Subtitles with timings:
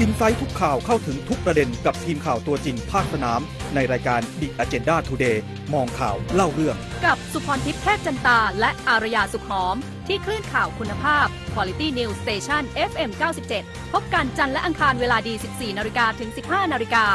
[0.00, 3.40] อินไซต์ทุกข่าวเข้าถึงทุกประเด็นกับทีมข่าวตัวจริงภาคสนาม
[3.74, 5.36] ในรายการ The Agenda Today
[5.74, 13.10] มองข่าวเล่าเรื่อง กับสุพรทิพย์เทพจันตา และอารยาสุขหอม ที่คลื่นข่าวคุณภาพ Quality News Station FM
[13.52, 17.06] 97 พบกันจันทร์และอังคารเวลาดี 14นาฬิกาถึง 15นาฬิกา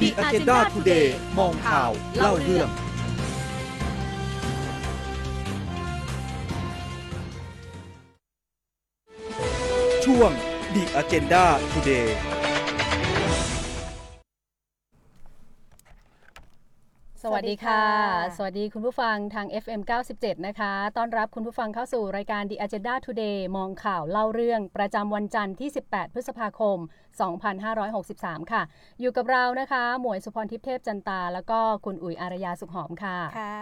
[0.00, 1.06] The Agenda Today
[1.38, 2.68] มองข่าวเล่าเรื่อง
[10.04, 10.32] ช่วง
[10.76, 12.08] The Agenda Today
[17.22, 17.84] สวัสดีค่ะ
[18.36, 19.80] สวัสดีคุณผู้ฟังทาง FM
[20.12, 26.78] 97 นะคะ ต้อนรับคุณผู้ฟังเข้าสู่รายการ The Agenda Today มองข่าวเล่าเรื่องประจำวันจันทร์ที่ 18 พฤษภาคม
[27.64, 28.62] 2563 ค่ะ
[29.00, 33.60] อยู่กับเรานะคะ หมวยสุพรทิพย์เทพจันตา แล้วก็คุณอุ๋ยอารยาสุขหอมค่ะ ค่ะ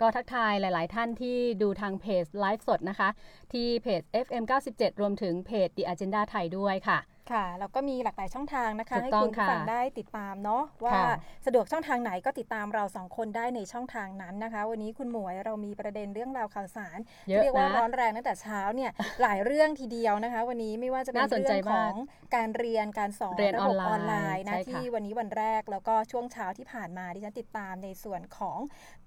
[0.00, 3.08] ก็ทักทายหลาย ๆ ท่านที่ดูทางเพจไลฟ์สดนะคะ
[3.52, 6.98] ที่เพจ FM 97 รวมถึงเพจ The Agenda ไทยด้วยค่ะ
[7.32, 11.12] ค่ะ แล้วก็มีหลากหลายช่องทางนะคะถูกให้ต้องคุณผู้ฟังค่ะได้ติดตามเนาะว่าค่ะ
[11.46, 16.98] สะดวกช่องทางไหนก็ติดตามเราสองคนได้ในช่องทางนั้นนะคะ วันนี้คุณหมวยเรามีประเด็นเรื่องราวข่าวสาร
[17.28, 18.90] เยอะที่เรียกว่านะร้อนแรงตั้งแต่เช้าเนี่ย
[19.22, 21.96] หลายเรื่องทีเดียวนะคะ วันนี้ไม่ว่าจะเป็นน่าสนใจเรื่องขมาอกง
[22.36, 28.58] การเรียนการสอนเรียนระอบอบนไลน์ออนไลน์นะใช่ค่ะที่วันนี้วันแรกแล้วก็ช่วงเช้าที่ผ่านมาดิฉันติดตามในส่วนของ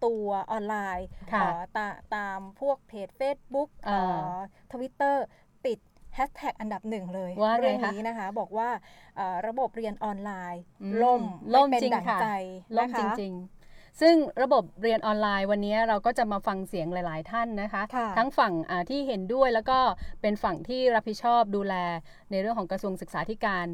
[0.06, 4.36] ตัวออนไลน์ค่ะเอ่อตาตามพวกเพจ Facebook อ่า
[4.74, 5.51] ทวิตเตอร์ติด
[6.16, 8.70] แฮชแท็กอันดับหนึ่งเลยว่าไงเรื่องคะนี้นะคะ บอกว่า
[9.18, 11.22] เอ่อระบบเรียนออนไลน์อืมล่ม
[11.54, 12.28] ล่มเป็นจริงดั่งใจค่ะ
[12.78, 19.80] ล่มนะคะจริงๆ ซึ่งระบบเรียนออนไลน์วันนี้เราก็จะมาฟังเสียงหลาย ๆ ท่านนะคะค่ะทั้งฝั่งอ่าที่เห็นด้วยแล้วก็
[20.22, 21.76] เป็นฝั่งที่รับผิดชอบดูแล
[22.32, 23.66] ในเรื่องของกระทรวงศึกษาธิการ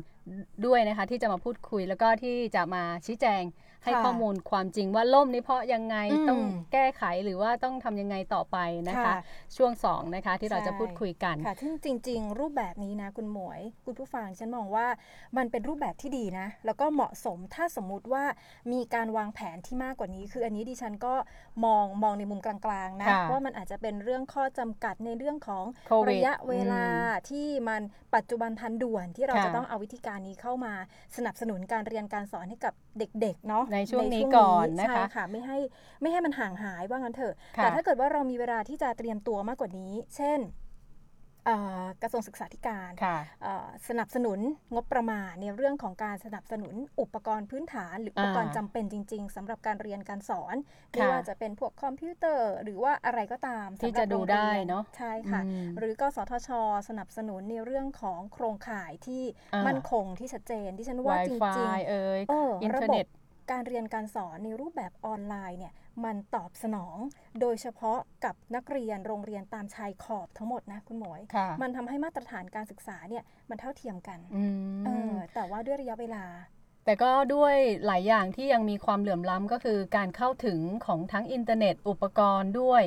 [0.65, 3.43] ด้วยนะคะ ที่จะมาพูดคุยแล้วก็ที่จะมาชี้แจง
[3.83, 6.39] ให้ค่ะข้อมูลความจริงว่าล่มนี้เพราะยังไงอืมต้อง
[6.73, 8.57] แก้ไขหรือว่าต้องทำยังไงต่อไป
[8.89, 9.17] นะคะค่ะ
[9.57, 14.87] ช่วงสองนะคะที่เราจะใช่พูดคุยกันค่ะซึ่งจริง ๆ รูปแบบนี้นะคุณหมวย คุณผู้ฟังฉันมองว่า
[15.37, 18.23] มันเป็นรูปแบบที่ดีนะ แล้วก็เหมาะสมถ้าสมมุติว่า
[18.71, 21.13] มีการวางแผนที่มากกว่านี้ คืออันนี้ดิฉันก็
[21.65, 26.85] มองมองในมุมกลางๆนะค่ะว่ามันอาจจะเป็นเรื่องข้อจำกัดในเรื่องของโควิดระยะเวลา
[27.29, 27.81] ที่มัน
[28.15, 30.73] ปัจจุบันทันด่วนที่เราค่ะจะต้องเอาวิธีการนี้เข้ามา
[31.15, 35.57] สนับสนุนการเรียนการสอนให้กับเด็กๆเนาะในช่วงนี้ก่อนนะคะใช่ค่ะไม่ให้
[36.01, 40.41] ไม่ให้มันห่างหายว่างั้นเถอะค่ะแต่ถ้าเกิดว่าเรามีเวลาที่จะเตรียมตัวมากกว่านี้ เช่น
[41.45, 44.39] เอ่อกระทรวงศึกษาธิการค่ะเอ่อสนับสนุน
[44.73, 50.55] งบประมาณในเรื่องของการสนับสนุนอุปกรณ์พื้นฐาน หรืออุปกรณ์อ่าจำเป็นจริง ๆสำหรับการเรียนการสอน
[50.91, 56.49] ไม่ค่ะว่าจะเป็นพวกคอมพิวเตอร์ หรือว่าอะไรก็ตามที่สำหรับจะดูโรงรียได้เนอะใช่ค่ะอืมหรือกสทช
[56.89, 59.23] สนับสนุนในเรื่องของโครงข่ายที่
[59.53, 63.07] อ่ามั่มั่นคงที่ชัดเจนที่ฉันว่าจริง Wi-Fi ๆเอ่ยเอออินเทอระร์เน็ต ระบบ
[63.51, 65.73] การเรียนการสอนในรูปแบบออนไลน์เนี่ย
[66.05, 66.97] มันตอบสนอง
[67.41, 74.43] โดยเฉพาะกับนักเรียนโรงเรียนตามชายขอบทั้งหมดนะคุณหมวยค่ะมันทำให้มาตรฐานการศึกษาเนี่ยมันเท่าเทียมกันอื
[74.85, 76.25] เอมอแต่ว่าด้วยระยะเวลา
[76.85, 82.83] แต่ก็ด้วยหลายอย่างที่ยังมีความเหลื่อมล้ำก็คือการเข้าถึงของทั้งอินเทอร์เน็ตอุปกรณ์ด้วย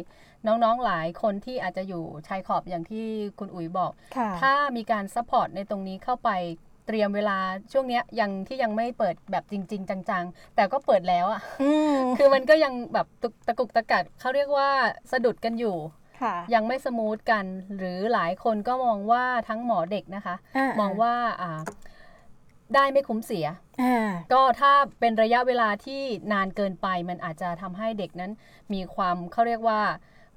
[0.47, 3.06] น้องๆหลายคนที่อาจจะอยู่ชายขอบอย่างที่
[3.38, 6.31] คุณอุ๋ยบอกค่ะถ้ามีการ support ในตรงนี้เข้าไป
[6.91, 7.39] เตรียมเวลา
[7.73, 14.69] ช่วงเนี้ยยังที่ยังไม่เปิดแบบจริง ๆ จัง ๆ แต่ก็เปิดแล้วอะอืมคือมันก็ยังแบบตุกตะกุกตะกัดเขาเรียกว่า
[15.12, 15.77] สะดุดกันอยู่
[16.23, 17.45] ค่ะยังไม่ smooth กัน
[17.77, 20.34] หรือหลายคนก็มองว่าทั้งหมอเด็กนะคะ
[20.81, 21.61] มองว่าอ่า
[22.75, 23.47] ได้ไม่คุ้มเสีย
[23.83, 26.01] อ่าก็ถ้าเป็นระยะเวลาที่
[26.33, 28.33] นานเกินไปมันอาจจะทำให้เด็กนั้น
[28.72, 29.81] มีความเขาเรียกว่า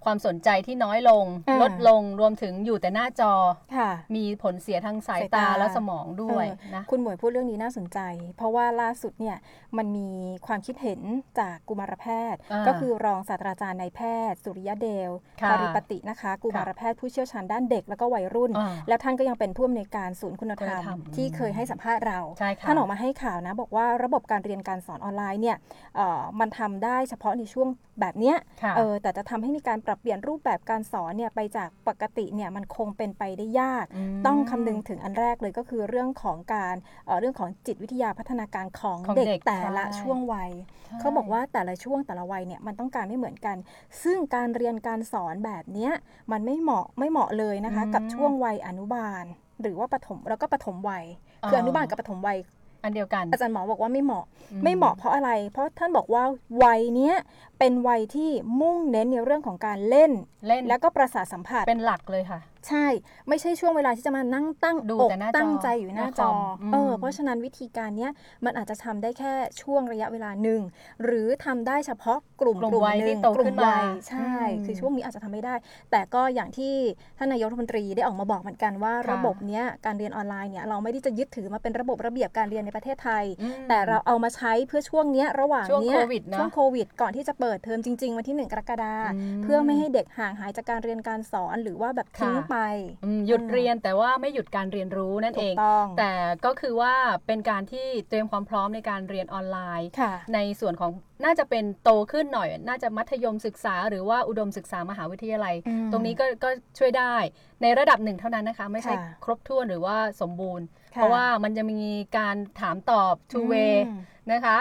[0.06, 3.34] ความสนใจที่น้อยลง อ่าลดลงรวมถึงอยู่แต่หน้าจอ
[3.75, 8.00] ค่ะ มีผลเสียทางสายสายตาตา และสมองด้วยเออนะ คุณหมวยพูดเรื่องนี้น่าสนใจ
[8.38, 9.38] เพราะว่าล่าสุดเนี่ย
[9.78, 10.09] มันมี
[10.47, 11.02] ความคิดเห็น
[11.40, 25.58] จากกุมารแพทย์ อ่าก็คือรองศาสตราจารย์นายแพทย์ สุริยเดลค่ะปริปตินะคะกุมารแพทย์ผู้เชี่ยวชาญด้านเด็กแล้วก็วัยรุ่น อ่าแล้วท่านก็ยังเป็นผู้อำนวยการศูนย์คุณธรรม คุณธรรมที่เคยให้สัมภาษณ์เรา ใช่ค่ะ ท่านออกมาให้ข่าวนะบอกว่าระบบการเรียนการสอนออนไลน์เนี่ย
[25.96, 27.68] เอ่อมันทำได้เฉพาะในช่วง
[28.02, 36.76] แบบเนี้ย ค่ะ เออแต่จะทำให้มีการปรับเปลี่ยนรูปแบบการสอนเนี่ยไปจากปกติเนี่ยมันคงเป็นไปได้ยากมต้องคำนึงถึงอันแรกเลยก็คือเรื่องของการ
[37.06, 40.52] เอ่อเรื่องของจิตวิทยาพัฒนาการของของเด็กเด็กแต่ละใช่ ช่วงวัย
[40.85, 43.58] ใช่เขาบอกว่าแต่ละช่วงแต่ละวัยเนี่ยมันต้องการไม่เหมือนกัน
[44.03, 45.91] ซึ่งการเรียนการสอนแบบเนี้ย
[46.32, 49.23] มันไม่เหมาะไม่เหมาะเลยนะคะกับช่วงวัยอนุบาล
[49.62, 51.06] หรือว่าปฐมแล้วก็ปฐมวัย
[51.47, 52.40] คืออนุบาลกับปฐมวัย
[52.84, 56.23] อันเดียวกันอาจารย์หมอบอกว่าไม่เหมาะอืมไม่เหมาะเพราะอะไร เพราะท่านบอกว่า
[56.64, 57.16] วัยเนี้ย
[57.59, 60.11] เป็นวัยที่มุ่งเน้นในเรื่องของการเล่น
[60.47, 62.40] เล่นแล้วก็ประสาทสัมผัส เป็นหลักเลยค่ะ
[62.70, 62.88] ใช่
[63.29, 68.11] ไม่ใช่ช่วงเวลาที่จะมานั่งตั้งดูอกแต่หน้าจอตั้งใจอยู่หน้าหน้าจคออมอืมเออเพราะฉะนั้นวิธีการเนี้ย
[68.46, 70.61] มันอาจจะทำได้แค่ช่วงระยะเวลาหนึ่ง
[71.03, 75.55] หรือทำได้เฉพาะกลุ่มกลุ่มกลุ่มวัยหที่นึ่งโตกลุ่ขึ้มนมาวัยใช่อืมคือช่วงนี้อาจจะทำไม่ได้
[75.91, 76.73] แต่ก็อย่างที่
[77.17, 92.57] ท่านนายกรัฐมนตรีได้ออกมาบอกเหมือนกันว่าค่ะระบบเนี้ยการเรียนออนไลน์เนี่ยเราไม่ได้จะยึดถือมาเป็นระบบระเบียบการเรียนในประเทศไทยอืมแต่เราเอามาใช้เพื่อช่วงเนี้ยระหว่างช่วงเนี้ยโควิดเนอะช่วงโควิดก่อนที่จะเปิดเทอมจริง ๆ วันที่ 1 กรกฎาคมอืมเพื่อไม่ให้เด็กห่างหายจากการเรียนการสอนหรือว่าแบบทิ้งค่ะไป
[93.05, 96.13] อืมหยุดเรียนแต่ว่าไม่หยุดการเรียนรู้นั่นถูเอกงต้อง แต่
[96.45, 96.93] ก็คือว่า
[97.28, 100.91] เป็นการที่เตรียมความพร้อมในการเรียนออนไลน์ค่ะในส่วนของ
[101.23, 107.16] น่าจะเป็นโตขึ้นหน่อย น่าจะมัธยมศึกษา หรือว่าอุดมศึกษามหาวิทยาลัยอืมตรงนี้ก็ก็ช่วยได้
[107.61, 111.81] ในระดับหนึ่งเท่านั้นนะคะ ไม่ใช่ค่ะครบถ้วนหรือว่าสมบูรณ์ค่ะเพราะว่ามันจะมี
[112.17, 113.99] การถามตอบ two way อืม
[114.31, 114.57] นะคะ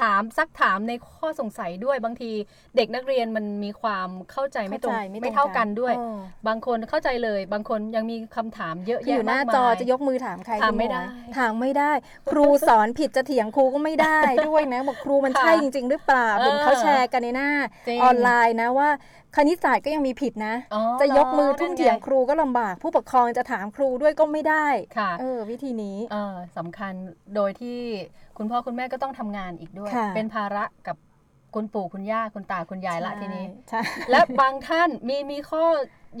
[0.00, 2.30] ถามซักถามในข้อสงสัยด้วยบางที
[2.76, 6.18] เด็กนักเรียนมันมีความเข้าใจไม่ตรงเข้าใจไม่ตรงไม่เท่ากันด้วยเออ
[6.48, 11.02] บางคนเข้าใจเลย บางคนยังมีคำถามเยอะคืออแยะยู่หน้ามากมายจอจะยกมือถามใครถามคุณหไม่ได้
[11.38, 11.92] ถามไม่ได้
[12.30, 14.18] ครูสอนผิดจะเถียงครูก็ไม่ได้
[14.48, 17.50] ด้วยนะบอกครูมันค่ะใช่จริง ๆ หรือเปล่าเออเห็นเขาแชร์กันในหน้า
[17.88, 18.90] จริงออนไลน์นะว่า
[19.36, 24.66] คณิตศาสตร์ก็ยังมีผิดนะอ๋อจะยกมือทุ่มนั่นไเถียงครูก็ลำบาก ผู้ปกครองจะถามครูด้วยก็ไม่ได้
[24.98, 26.92] ค่ะเออวิธีนี้เออสำคัญ
[27.34, 27.80] โดยที่
[28.38, 30.96] คุณพ่อคุณแม่ก็ต้องทำงานอีกด้วย ค่ะ เป็นภาระกับ
[31.54, 35.64] คุณปู่คุณย่าคุณตาคุณยายละทีนี้ ใช่และบางท่านมีมีข้อ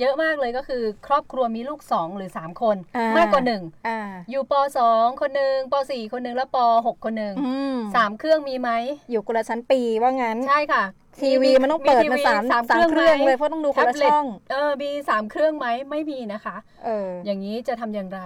[0.00, 3.98] เยอะมากเลยก็คือ ครอบครัวมีลูกสองหรือสามคน อ่ามมากกว่าหนึ่งอ่า
[4.30, 8.70] อยู่ปสองคนหนึ่งปสี่คนหนึ่งแล้วปหกคนหนึ่งอืมสามเครื่องมีไหม
[9.10, 10.84] อยู่คนละชั้นปีว่างั้น ใช่ค่ะ
[11.20, 18.20] ทีวีมันต้องเปิดมาทีวีสามสามสามเครื่องไหม เลยเพราะต้องดูคนละช่อง แท็บเล็ต เออมีสามเครื่องไหมไม่มีนะคะ เออ อย่างนี้จะทำอย่างไร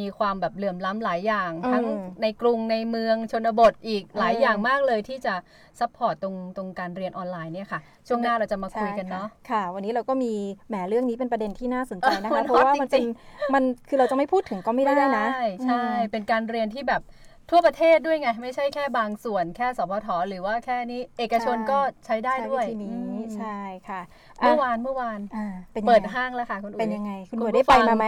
[0.00, 1.84] มีความแบบเหลื่อมล้ำหลายอย่างอืมทั้ง
[2.22, 5.34] ในกรุงในเมืองชนบทอีกหลายอืมอย่างมากเลยที่จะ
[5.80, 10.32] support ตรงตรงการเรียนออนไลน์เนี่ยค่ะ ช่วงหน้าเราจะมาคุยกันเนาะใช่ค่ค่ะ วันนี้เราก็มี
[10.68, 13.08] แหมเรื่องนี้เป็นประเด็นที่น่าสนใจนะเออคะมันเพราะว่า hot มันเป็นจริง
[13.54, 17.02] มันคือเราจะไม่พูดถึงก็ไม่ได้นะใช่อืมเป็นการเรียนที่แบบ
[17.50, 23.58] ทั่วประเทศด้วยไง ไม่ใช่แค่บางส่วนแค่สพทหรือว่าแค่นี้เอกชนก็ใช้ได้ใช้ด้วยวิธีนี้อืมใช่
[23.88, 24.00] ค่ะ
[24.40, 28.06] เมื่ออะวานเมื่อวานอ่าเป็นเปิดยังไงห้างแล้วค่ะคุณอุ๋ยเป็นยังไง คุณคุณหมวยผู้ได้ไปฟังมาไหม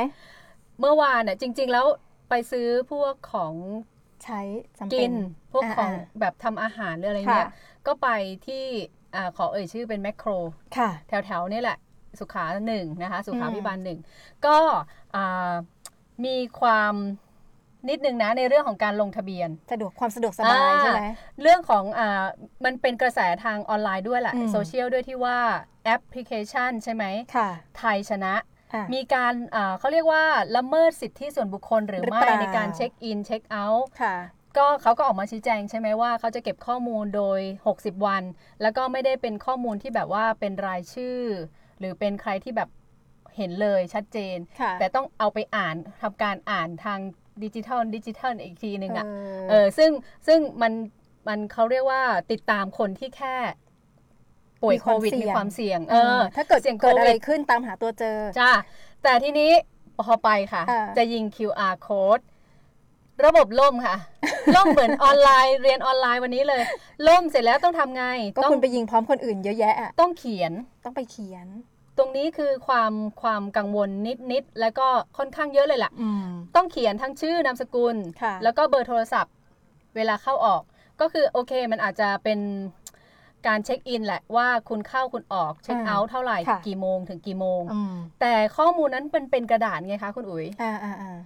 [0.81, 1.87] เมื่อวานน่ะจริง ๆ แล้ว
[2.29, 3.55] ไปซื้อพวกของ
[4.25, 4.41] ใช้
[4.79, 5.15] จำกิเป็นน
[5.53, 7.51] พวกของอ่าแบบทำอาหารหรืออะไรค่ะเงี้ย
[7.87, 8.09] ก็ไป
[8.47, 8.65] ที่
[9.15, 10.31] อ่าขอเอ่ยชื่อเป็นแมคโคร
[10.77, 11.79] ค่ะแถวๆนี่แหละ
[12.19, 13.99] สุขาหนึ่งนะคะ สุขาอืมพิบาลหนึ่ง
[14.47, 14.59] ก็
[15.15, 15.53] อ่า
[16.25, 16.95] มีความ
[17.89, 21.05] นิดนึงนะในเรื่องของการลงทะเบียน สะดวกความสะดวกสบายอ่าใช่ไหม
[21.43, 22.25] เรื่องของอ่า
[22.65, 25.39] มันเป็นกระแสทางออนไลน์ด้วยแหละอืมโซเชียลด้วยที่ว่า
[25.85, 27.05] แอปพลิเคชันใช่ไหม
[27.37, 27.49] ค่ะ
[27.79, 28.43] ไทยชนะอะ
[28.95, 30.23] มีการอ่าเขาเรียกว่า
[30.57, 34.17] ละเมิดสิทธิส่วนบุคคลหรือหรือไม่เปล่าในการ check in check out ค่ะ
[34.57, 37.41] ก็เขาก็ออกมาชี้แจงใช่ไหมว่าเขาจะเก็บข้อมูลโดย
[37.75, 38.23] 60 วัน
[38.63, 41.19] แล้วก็ไม่ได้เป็นข้อมูลที่แบบว่าเป็นรายชื่อ
[41.79, 42.69] หรือเป็นใครที่แบบ
[43.37, 46.99] เห็นเลยชัดเจนค่ะแต่ต้องเอาไปอ่านทำการอ่านทาง
[47.45, 49.11] ดิจิทัลดิจิทัลอีกทีหนึ่งอะเอ
[49.51, 49.91] เอออซึ่ง
[50.27, 50.73] ซึ่งมัน
[51.29, 52.03] มันเขาเรียกว่า
[52.33, 53.37] ติดตามคนที่แค่
[54.65, 58.53] ป่วยมีโคความวิดเสี่มียงความเสี่ยง เออ ถ้าเกิดเสี่ยงโคเกิดอะไรวิดขึ้นตามหาตัวเจอ จ้า
[59.03, 59.51] แต่ทีนี้
[60.05, 62.23] พอไปค่ะอ่าจะยิง QR code
[63.27, 63.97] ระบบล่มค่ะ
[64.57, 66.63] ล่มเหมือนออนไลน์เรียนออนไลน์วันนี้เลย
[67.09, 70.53] ล่มเสร็จแล้วต้องทำไง ก็ต้องคุณไปยิงพร้อมคนอื่นเยอะแยะอะต้องเขียน
[70.85, 71.47] ต้องไปเขียน
[71.99, 73.91] ตรงนี้คือความความกังวล
[74.33, 74.87] นิดๆแล้วก็
[75.19, 76.27] ค่อนข้างเยอะเลยล่ะอืม
[76.57, 79.35] ต้องเขียนทั้งชื่อนามสกุลค่ะแล้วก็เบอร์โทรศัพท์
[79.97, 80.63] เวลาเข้าออก
[81.01, 82.41] ก็คือโอเคมันอาจจะเป็น
[83.47, 91.17] การเช็คอินแหละว่าคุณเข้าคุณออกเช็คเอาท์เท่าไหร่ค่ะ กี่โมงถึงกี่โมงอืมแต่ข้อมูลนั้นเป็นเป็นกระดาษไงคะคุณอุ๋ยอ่าอ่าอ่า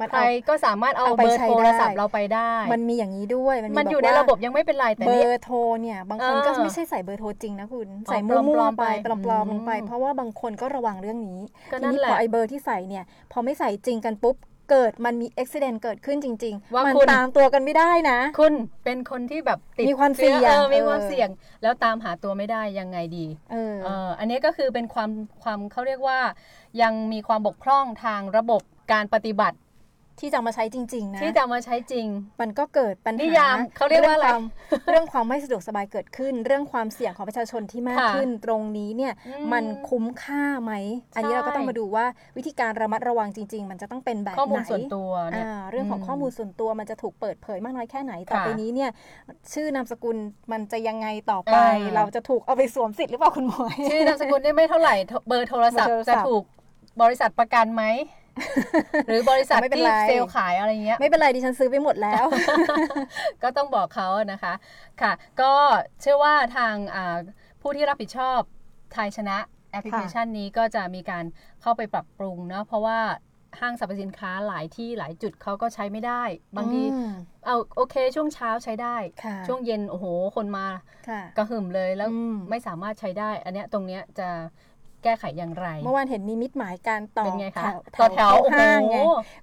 [0.00, 11.40] มันใครเอา ก็สามารถเอาเอาไปเบอร์ใช้โทรศัพท์ได้เราไปได้ มันมีอย่างนี้ด้วยมันมันบกอยู่ในว่าระบบยังไม่เป็นไรแต่เบอนี่ ร์โทรเนี่ยบางคนเออก็ไม่ใช่ใส่เบอร์โทรจริงนะคุณใส่ปลมั่อวมๆๆไปไปปลอมๆลงไป อืม เพราะว่าบางคนก็ระวังเรื่องนี้
[11.72, 14.36] ก็ทีนั่นนี้แหพอละไอเบอร์ที่ใส่เนี่ยพอไม่ใส่จริงกันปุ๊บ
[14.70, 21.28] เกิดมันมีอุบิเหตุเกิดขึ้นจริงว่าๆมันคุณ ตามตัวกันไม่ได้นะ คุณเป็นคนที่แบบติดมีความเสี่ยงชื้อออมีความเออ เสี่ยง
[21.62, 25.10] แล้วตามหาตัวไม่ได้ยังไงดี เออ เอออันนี้ก็คือเป็นความ
[25.42, 26.18] ความเขาเรียกว่า
[26.82, 29.56] ยังมีความบกพร่องทางระบบการปฏิบัติ
[30.20, 32.06] ที่จะเอามาใช้จริง ๆ นะ ที่จะเอามาใช้จริง
[32.40, 34.42] มันก็เกิดปัญหานิยามเขาเรียกว่าอะไรงความ
[34.90, 40.72] เรื่องความไม่สะดวกสบายเกิดขึ้น เรื่องความเสี่ยงของประชาชนที่มากค่ะขึ้น ตรงนี้เนี่ยอืมมันคุ้มค่าไหม
[41.16, 42.04] อันนี้ใช่เราก็ต้องมาดูว่า
[42.36, 48.90] วิธีการระมัดระวังจริง ๆ มันจะต้องเป็นแบบข้อมูลไหนส่วนตัวเนี่ยอ่าเรื่องของมข้อมูลส่วนตัวมันจะถูกเปิดเผยมากน้อยแค่ไหนต่อค่ะไปนี้เนี่ย
[49.54, 50.16] ชื่อนามสกุล
[50.52, 56.44] มันจะยังไงต่อไปอ่าเราจะถูกเอาไปสวมสิทธิ์หรือเปล่าคุณหมวยชื่อนามสกุลได้ไม่เท่าไหร่โทรเบอร์โทรศัพท์เบอร์โทรศัพท์จะถูก
[57.02, 57.84] บริษัทประกันไหม
[59.08, 62.24] หรือบริษัทไม่เป็นไรที่ไรเซลล์ขายอะไรเงี้ย ไม่เป็นไรดิฉันซื้อไปหมดแล้ว
[63.42, 64.54] ก็ต้องบอกเขานะคะ
[65.02, 65.52] ค่ะ ก็
[66.00, 67.18] เชื่อว่าทางอ่า
[67.62, 68.40] ผู้ที่รับผิดชอบ
[68.92, 69.38] ไทยชนะ
[69.72, 71.24] แอปพลิเคชันนี้ก็จะมีการ
[71.62, 72.98] เข้าไปปรับปรุงเนาะเพราะว่า
[73.60, 76.22] ห้างสรรพสินค้าหลายที่หลายจุดเขาก็ใช้ไม่ได้
[76.56, 77.12] บางทีอืม
[77.46, 80.66] เอาโอเค ช่วงเช้าใช้ได้ค่ะช่วงเย็นโอ้โหคนมา
[81.08, 84.28] ค่ะกระหึ่มเลยแล้วอืมไม่สามารถใช้ได้ อันเนี้ยตรงเนี้ยจะ
[85.04, 88.96] แก้ไขอย่างไร เมื่อวานเห็นมีมิตรหมายการต่อเป็นไงคะแถวต่อแถวเข้าโอ้โหห้างไง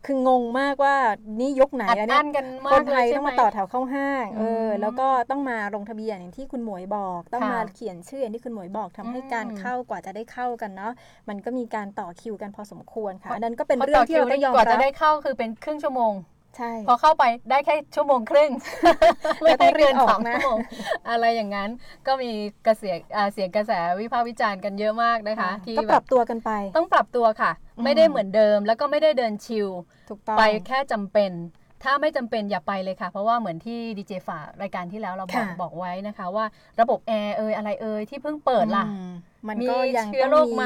[0.05, 0.95] คืองงมากว่า
[1.39, 4.45] นี่ยุคไหนอัดแล้วเนี่อั้ยนกันมาคกนไทเลยยใช่ต้องไหมมาต่อแถวเข้าห้างเอออื
[4.79, 10.93] มแล้วก็ต้องมาลงทะเบียนอย่างที่คุณหมวยบอก ต้องค่ะมาเขียนชื่ออย่างที่คุณหมวยบอกทำให้การอืมเข้ากว่าจะได้เข้ากันเนาะ
[11.29, 16.13] มันก็มีการต่อคิวกันพอสมควรค่ะอันนั้นก็เป็นพอเรื่องที่เราต้องยอมกว่ารัจะบได้เข้าคือเป็นครึ่งชั่วโมง
[16.57, 18.51] ใช่ พอเข้าไปได้แค่ชั่วโมงครึ่ง
[19.41, 20.57] ไม่แล้วต้ได้องรีเกิบนออกสองนะชั่วโมง
[21.09, 21.69] อะไรอย่างนั้น
[22.07, 22.31] ก็มี
[22.65, 29.67] กระเสียงอ่าเสียงกระแสวิพากษ์วิจารณ์กันเยอะมากนะคะ ที่ก็แบปรับบตัวกันไป ต้องปรับตัวค่ะอืมไม่ได้เหมือนเดิมแล้วก็ไม่ได้เดินชิล
[30.09, 31.31] ถูกต้องไปแค่จำเป็น
[31.83, 36.45] ถ้าไม่จำเป็นอย่าไปเลยค่ะ เพราะว่าเหมือนที่ดีเจฝากรายการที่แล้วเราบอกค่ะบอกไว้นะคะ ว่า
[36.81, 38.95] ระบบแอร์เอยอะไรเอยที่เพิ่งเปิดล่ะอื
[39.45, 40.65] มมันมีก็ยังเชื้อต้องโรคไหม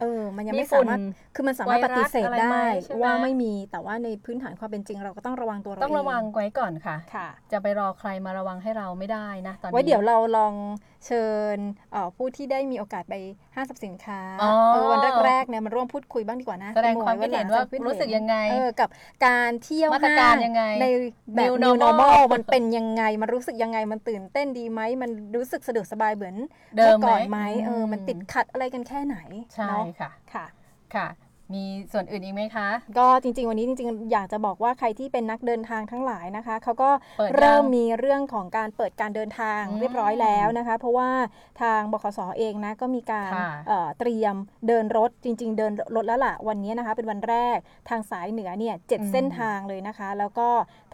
[0.00, 1.00] เออ มันยังมีไม่ฝุ่สานมารถ
[1.34, 10.54] คือมันสามารถไวรัปสฏิเสธอะไรได้ไหมใช่ไหมว่าไม่มีแต่ว่าในพื้นฐานความเป็นจริง เราก็ต้องระวังตัวเราต้องระวังเไว้ก่อนค่ะค่ะ จะไปรอใครมาระวังให้เราไม่ได้นะตอนนี้ไว้เดี๋ยวเราลอง
[11.06, 11.24] เชิ
[11.56, 11.58] ญ
[11.92, 13.14] เอ่อผู้ที่ได้มีโอกาสไป
[13.58, 18.88] ห้างสรรพสินค้าอ๋อ เออวันแรกๆเนี่ยมาร่วมพูดคุยบ้างดีกว่านะแสดงณหความคิดเห็นว่าแสดงคมรู้สึกยังไง เออกับ
[19.26, 20.86] การเที่ยวมาตรการห้ยังไงใน
[21.34, 26.36] แบบ New new normal normal มันเป็นยังไง มันรู้สึกยังไงมันตื่นเต้นดีไหมมันรู้สึกสะดวกสบายเหมือน
[26.76, 29.16] เดิมไหมก่อนไหมเอออืมมันติดขัดอะไรกันแค่ไหน
[29.54, 30.46] ใช่เนาะค่ะ ค่ะ
[30.94, 31.06] ค่ะ
[31.54, 41.10] มีส่วนอื่นอีกไหมคะ ก็จริง ๆ วันนี้จริง ๆ อยากจะบอกว่าใครที่เป็นนักเดินทางทั้งหลายนะคะเขาก็เปิดยังเริ่มมีเรื่องของการเปิดการเดินทางอืมเรียบร้อยแล้วนะคะ เพราะว่า
[41.62, 44.34] ทางบขสเองนะก็มีการค่ะเอ่อเตรียม
[44.68, 50.48] เดินรถจริง ๆ เดินรถแล้วล่ะวันนี้นะคะ เป็นวันแรกทางสายเหนือเนี่ยเจ็ดอืมเส้นทางเลยนะคะ แล้วก็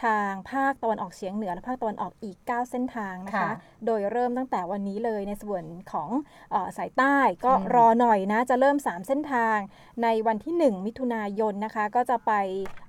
[0.05, 3.51] ทางภาคตะวันออกเฉียงเหนือและภาคตะวันออกอีก 9 เส้นทางนะคะค่ะ
[3.87, 6.09] โดยเริ่มตั้งแต่วันนี้เลยในส่วนของ
[6.51, 9.59] เออสายใต้ก็อืมรอหน่อยนะจะเริ่ม 3 เส้นทาง
[10.03, 12.33] ในวันที่ 1 มิถุนายนนะคะ ก็จะไป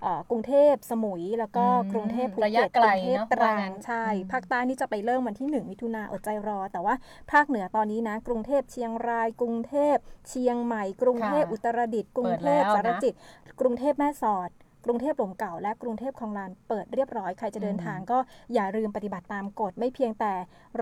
[0.02, 6.96] เอ่อกรุงเทพสมุย แล้วก็อืมกรุงเทพภูระยะเก็ตไกกลรุงเทพเนอะตรัว่างงั้นใช่อืมภาคใต้นี่จะไปเริ่มวันที่ 1 มิถุนาอดใจรอ แต่ว่า
[7.32, 9.98] ภาคเหนือตอนนี้นะ กรุงเทพเชียงราย กรุงเทพ
[10.30, 13.14] เชียงใหม่ กรุงเทพค่ะอุตรดิตถ์กรุงเทพเปิดแล้วนะสารจิต
[13.60, 14.50] กรุงเทพแม่สอด
[14.86, 18.18] กรุงเทพหลมเก่าและกรุงเทพคลองลานเปิดเรียบร้อยใครจะเดินทางก็
[18.54, 20.34] อย่าลืมปฏิบัติตามกฎไม่เพียงแต่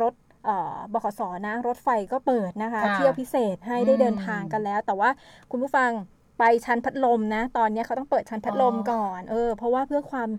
[0.01, 0.13] รถ
[0.45, 5.09] เอ่อบขสนะรถไฟก็เปิดนะคะค่ะเที่ยวพิเศษให้ได้อืมเดินทางกันแล้ว แต่ว่า
[5.51, 5.91] คุณผู้ฟัง
[6.39, 10.29] ไปชั้นพัดลมนะ ตอนนี้เขาต้องเปิดชั้นพัดลมอ๋อก่อน เออ เพราะว่าเพื่อความ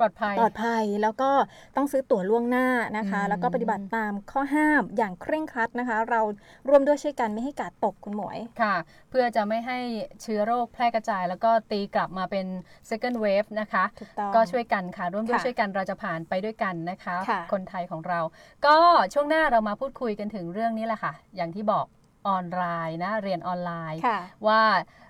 [0.00, 1.30] ปลอดภัยปลอดภัยแล้วก็
[1.76, 6.20] ต้องซื้อตั๋วล่วงหน้านะคะอืมแล้วก็ปฏิบัติตามข้อห้ามอย่างเคร่งครัดนะคะ เรา
[6.68, 8.76] ร่วมด้วยช่วยกันไม่ให้กาดตกคุณหมวยค่ะ
[9.10, 9.78] เพื่อจะไม่ให้
[10.22, 12.46] เชื้อโรคแพร่กระจาย แล้วก็ตีกลับมาเป็น
[12.90, 18.20] second wave นะคะถูกต้องก็ช่วยกันค่ะร่วมด้วยค่ะช่วยกันเราจะผ่านไปด้วยกันนะคะค่ะคนไทยของเรา
[18.66, 18.76] ก็
[19.14, 21.86] ช่วงหน้าเรามาพูดคุยกันถึงเรื่องนี้แหละค่ะ อย่างที่บอก
[22.28, 25.03] ออนไลน์นะเรียนออนไลน์ค่ะว่าเอ่อ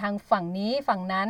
[0.00, 1.28] ทางฝั่งนี้ฝั่งนั้น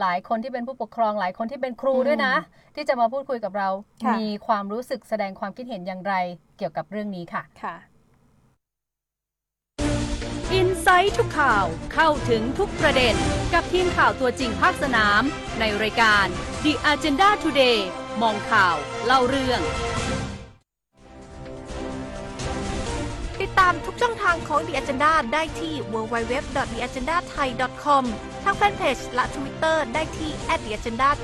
[0.00, 2.34] หลายคนที่เป็นผู้ปกครองหลายคนที่เป็นครูอืมด้วยนะ
[2.74, 3.68] ที่จะมาพูดคุยกับเรา
[4.04, 6.14] ค่ะมีความรู้สึกแสดงความคิดเห็นอย่างไร
[6.58, 7.76] เกี่ยวกับเรื่องนี้ค่ะค่ะ
[10.54, 13.14] อินไซต์ทุกข่าวเข้าถึงทุกประเด็น
[13.54, 15.22] กับทีมข่าวตัวจริงภาคสนาม
[15.60, 16.26] ในรายการ
[16.62, 17.78] The Agenda Today
[18.22, 19.60] มองข่าว เล่าเรื่อง
[23.60, 28.04] ตามทุกช่องทางของ The Agenda ได้ที่ www.theagendathai.com
[28.44, 30.30] ทางแฟนเพจและ Twitter ได้ที่
[30.62, 31.20] @theagendath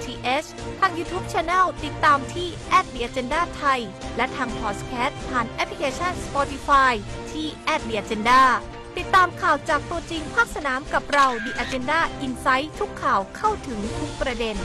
[0.80, 2.49] ทาง YouTube Channel ติดตามที่
[2.85, 3.80] @theagendathai
[4.16, 6.92] และทางพอดแคสต์ผ่านแอปพลิเคชัน Spotify
[7.32, 7.47] ที่
[7.80, 8.42] @theagenda
[8.99, 14.56] ติดตามข่าวจากตัวจริงภาคสนามกับเรา The Agenda Insight ทุกข่าวเข้าถึงทุกประเด็น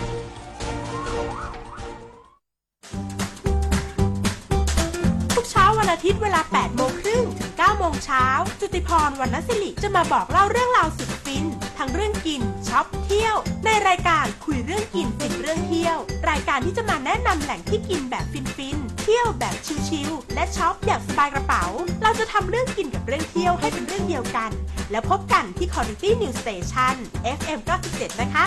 [5.85, 8.25] วันอาทิตย์เวลา 8 โมงครึ่งถึง 9 โมงเช้า
[8.59, 11.45] จุติพรวรรณศิริจะมาบอกเล่าเรื่องราวสุดฟิน
[11.77, 13.35] ทั้งเรื่องกินช็อปเที่ยว
[13.65, 15.97] ในรายการคุยเรื่องกินฟินเรื่องเที่ยว
[16.29, 19.55] รายการที่จะมาแนะนำแหล่งที่กินแบบฟินฟินๆเที่ยวแบบ
[19.87, 21.63] ชิลๆและช็อปอย่างสบายกระเป๋า
[22.01, 24.51] เราจะทำเรื่องกินกับเรื่องเที่ยวให้เป็นเรื่องเดียวกัน
[24.91, 26.95] แล้วพบกันที่ Quality News Station
[27.37, 27.59] FM
[27.91, 28.45] 97นะคะ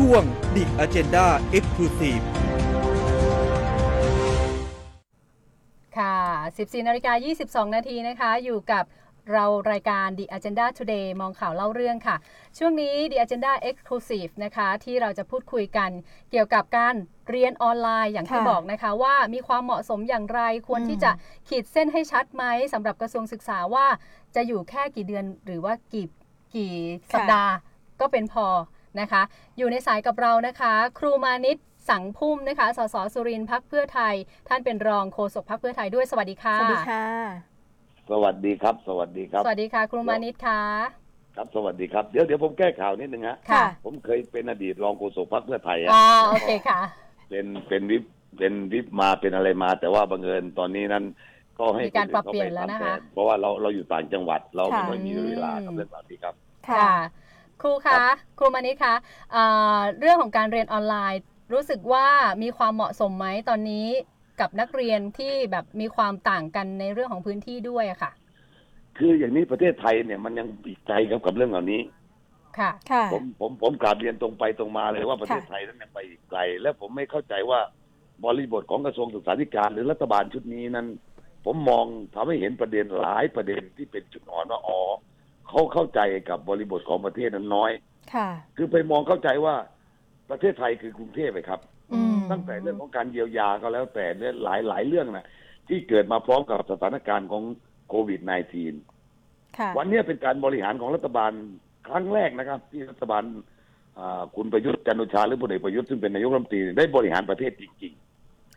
[0.00, 0.22] ช่วง
[0.54, 2.24] The Agenda Exclusive
[5.96, 6.16] ค่ะ
[6.52, 7.12] 14นาฬิกา
[7.64, 8.84] 22 นาทีนะคะ อยู่กับ
[9.32, 12.16] เรารายการ The Agenda Today มองข่าวเล่าเรื่องค่ะ
[12.58, 15.90] ช่วงนี้ The Agenda Exclusive นะคะ ที่เราจะพูดคุยกัน
[16.30, 16.94] เกี่ยวกับการ
[17.28, 21.10] เรียนออนไลน์อย่างที่ค่ะบอกนะคะ ว่ามีความเหมาะสมอย่างไรควรอืมที่จะ
[21.48, 23.86] ขีดเส้นให้ชัดไหมสำหรับกระทรวงศึกษาว่า
[24.34, 26.06] จะอยู่แค่กี่เดือนหรือว่ากี่
[26.54, 26.72] กี่
[27.12, 27.52] สัปดาห์
[28.00, 28.46] ก็เป็นพอ
[29.00, 29.22] นะคะ
[29.58, 31.58] อยู่ในสายกับเรานะคะ ครูมานิต
[31.90, 34.14] สังพุ่มนะคะ สสสุรินทร์พักเพื่อไทย
[34.48, 37.04] ท่านเป็นรองโฆษกพักเพื่อไทยด้วยสวัสดีค่ะ สวัสดีค่ะ
[38.10, 40.60] สวัสดีครับ สวัสดีครับ สวัสดีค่ะ ครูมานิตค่ะ
[41.36, 46.80] ครับ สวัสดีครับ เดี๋ยวเดี๋ยวผมแก้ข่าวนิดนึงฮะ ค่ะ ผมเคยเป็นอดีตรองโฆษกพรรคเพื่อไทยอะอ๋อโอเคค่ะ
[47.30, 48.04] เป็นเป็นวิป
[48.38, 51.04] เป็นวิปมาเป็นอะไรมา แต่ว่าบังเอิญตอนนี้นั้น
[51.58, 56.34] ก็ให้มีการคปรับขาเปลี่ยนแล้วนะคะทำทเพราะว่าเราเราอยู่ต่างจังหวัดเราไม่ค่ะค่อยมีเวลากับเรื่องแบบนี้ครับ
[56.70, 56.90] ค่ะ
[57.62, 58.02] ค่ะครูคะ
[58.38, 58.94] ครูมานิตคะ
[59.32, 59.44] เอ่
[59.76, 61.20] อเรื่องของการเรียนออนไลน์
[61.52, 62.06] รู้สึกว่า
[62.42, 63.86] มีความเหมาะสมไหมตอนนี้
[64.40, 68.12] กับนักเรียนที่แบบมีความต่างกันในเรื่องของพื้นที่ด้วยอะค่ะ
[68.98, 71.80] คืออย่างนี้ประเทศไทยเนี่ยมันยังอีกไกลกับกับเรื่องเหล่านี้
[72.58, 77.60] ค่ะค่ะผมผมผมกราบเรียนตรงไปตรงมาเลยว่าประเทศค่ะไทยนั้นยังไปอีกไกล และผมไม่เข้าใจว่า
[78.24, 80.86] บริบทของกระทรวงศึกษาธิการหรือรัฐบาลชุดนี้นั้น
[81.44, 81.84] ผมมอง
[82.14, 84.80] ทำให้เห็นประเด็นหลายประเด็นที่เป็นจุดอ่อนว่าอ๋อ
[85.48, 87.70] เขาเข้าใจกับบริบทของประเทศนั้นน้อย
[88.14, 89.54] ค่ะ คือไปมองเข้าใจว่า
[90.30, 91.60] ประเทศไทยคือกรุงเทพไปครับ
[91.92, 95.26] อืม ตั้งแต่เรื่องของการเยียวยาก็แล้วแต่เนี่ยหลายหลายเรื่องนะ
[95.68, 97.42] ที่เกิดมาพร้อมกับสถานการณ์ของ
[97.88, 98.20] โควิด
[98.88, 101.32] -19 ค่ะ วันนี้เป็นการบริหารของรัฐบาล
[101.88, 103.24] ครั้งแรกนะครับ ที่รัฐบาล
[103.98, 107.92] อ่าคุณประยุทธ์จันทร์โอชาหรือพลเอกประยุทธ์ซึ่งเป็นนายกรัฐมนตรีได้บริหารประเทศจริง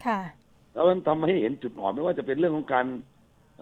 [0.05, 2.85] ค่ะ ๆแล้วมันทำให้เห็นจุดอ่อนไม่ว่าจะเป็นเรื่องของการ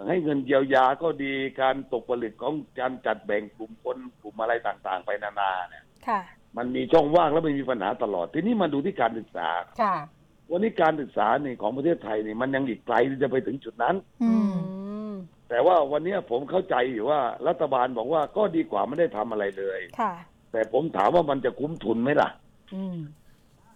[0.08, 6.20] ให้เงินเยียวยาก็ดีการตกผลึกของการจัดแบ่งกลุ่มคนกลุ่มอะไรต่างๆ ไปนานาเนี่ย ค่ะ
[6.58, 9.50] มันมีช่องว่างแล้วมันมีปัญหาตลอด ทีนี้มาดูที่การศึกษา
[9.82, 9.96] ค่ะ
[10.52, 14.56] วันนี้การศึกษาเนี่ยของประเทศไทยเนี่ยมันยังอีกไกลที่จะไปถึงจุดนั้น อืม
[15.10, 15.14] ม
[15.50, 20.14] แต่ว่าวันนี้ผมเข้าใจอยู่ว่ารัฐบาลบอกว่าก็ดีกว่าไม่ได้ทำอะไรเลย ค่ะ
[20.52, 22.30] แต่ผมถามว่ามันจะคุ้มทุนไหมล่ะ
[22.76, 22.98] อืม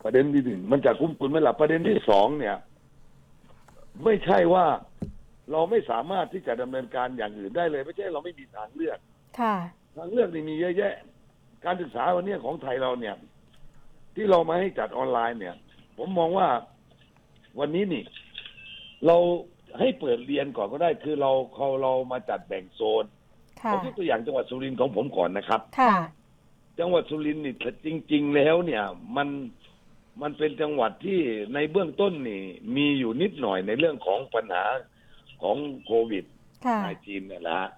[0.04, 2.56] ประเด็นที่หนึ่งมันจะคุ้มทุนไหมล่ะประเด็นที่สองเนี่ย
[4.04, 4.66] ไม่ใช่ว่า
[5.52, 9.00] เราไม่สามารถที่จะดำเนินการอย่างอื่นได้เลย ไม่ใช่เราไม่มีทางเลือก
[9.40, 9.56] ค่ะ
[9.98, 10.94] ทางเลือกนี่มีเยอะแยะ
[11.66, 13.16] การศึกษาวันนี้ของไทยเราเนี่ย
[14.16, 15.56] ที่เรามาให้จัดออนไลน์เนี่ย
[15.98, 16.48] ผมมองว่า
[17.60, 18.04] วันนี้นี่
[19.06, 19.18] เรา
[19.80, 23.06] ให้เปิดเรียนก่อนก็ได้ คือเราเขาเรามาจัดแบ่งโซน
[23.62, 25.96] ค่ะผมยกตัวอย่างจังหวัดสุรินทร์ของผมก่อนนะครับ ค่ะ
[26.80, 28.84] จังหวัดสุรินทร์นี่จริง ๆ แล้วเนี่ย
[29.16, 29.28] มัน
[30.22, 31.20] มันเป็นจังหวัดที่
[31.54, 32.44] ในเบื้องต้นนี่
[32.76, 34.66] มีอยู่นิดหน่อยในเรื่องของปัญหา
[35.42, 36.26] ของโควิด
[36.66, 37.70] ค่ะนายจีนเนี่ยแหละฮะ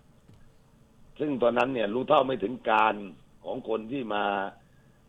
[1.20, 2.96] ซึ่งตอนนั้นเนี่ยรู้เท่าไม่ถึงการ
[3.46, 4.24] ของคนที่มา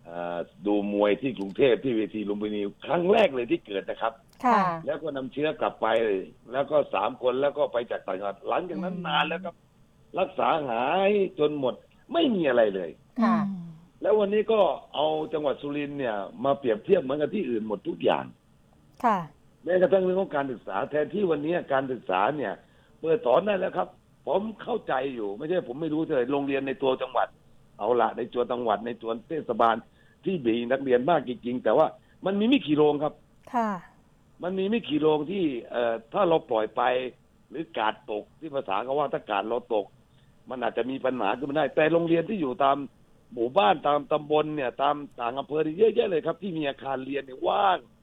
[0.04, 4.12] เอ่อดูมวยที่กรุงเทพที่เวทีลุมพินีครั้งแรกเลยที่เกิดนะครับ
[4.44, 5.86] ค่ะแล้วก็นำเชื้อกลับไป
[6.52, 9.54] แล้วก็สามคนแล้วก็ไปจากต่างจังหวัดหลังจากนั้นอืมนานแล้วครับ
[10.18, 11.74] รักษาหายจนหมด
[12.12, 12.90] ไม่มีอะไรเลย
[13.22, 13.36] ค่ะ
[14.02, 14.60] แล้ววันนี้ก็
[14.94, 18.24] เอาจังหวัดสุรินทร์เนี่ย มาเปรียบเทียบเหมือนกับที่อื่นหมดทุกอย่าง
[19.04, 19.18] ค่ะ
[19.64, 22.52] แม้กระทั่งเรื่องของการศึกษา แทนที่วันนี้การศึกษาเนี่ย
[23.00, 23.88] เปิดสอนได้แล้วครับ
[24.26, 27.28] ผมเข้าใจอยู่ ไม่ใช่ผมไม่รู้เลยโรงเรียนในตัวจังหวัด
[27.78, 29.76] เอาละในตัวจังหวัดในตัวเทศบาล
[30.24, 31.86] ที่มีนักเรียนมากจริงๆแต่ว่า
[32.26, 33.12] มันมีไม่กี่โรงครับ
[33.54, 33.70] ค่ะ
[34.42, 36.82] มันมีไม่กี่โรงที่เอ่อถ้าเราปล่อยไป
[37.50, 39.86] หรือกาดตกที่ภาษาเขาว่าถ้ากาดเราตก
[40.50, 42.76] มันอาจจะมีปัญหาขึ้นมาได้ แต่โรงเรียนที่อยู่ตาม
[43.34, 48.01] หมู่บ้านตามตำบลเนี่ย ตามต่างอำเภอนี่เยอะแยะเลยครับ ที่มีอาคารเรียนเนี่ยว่างอืม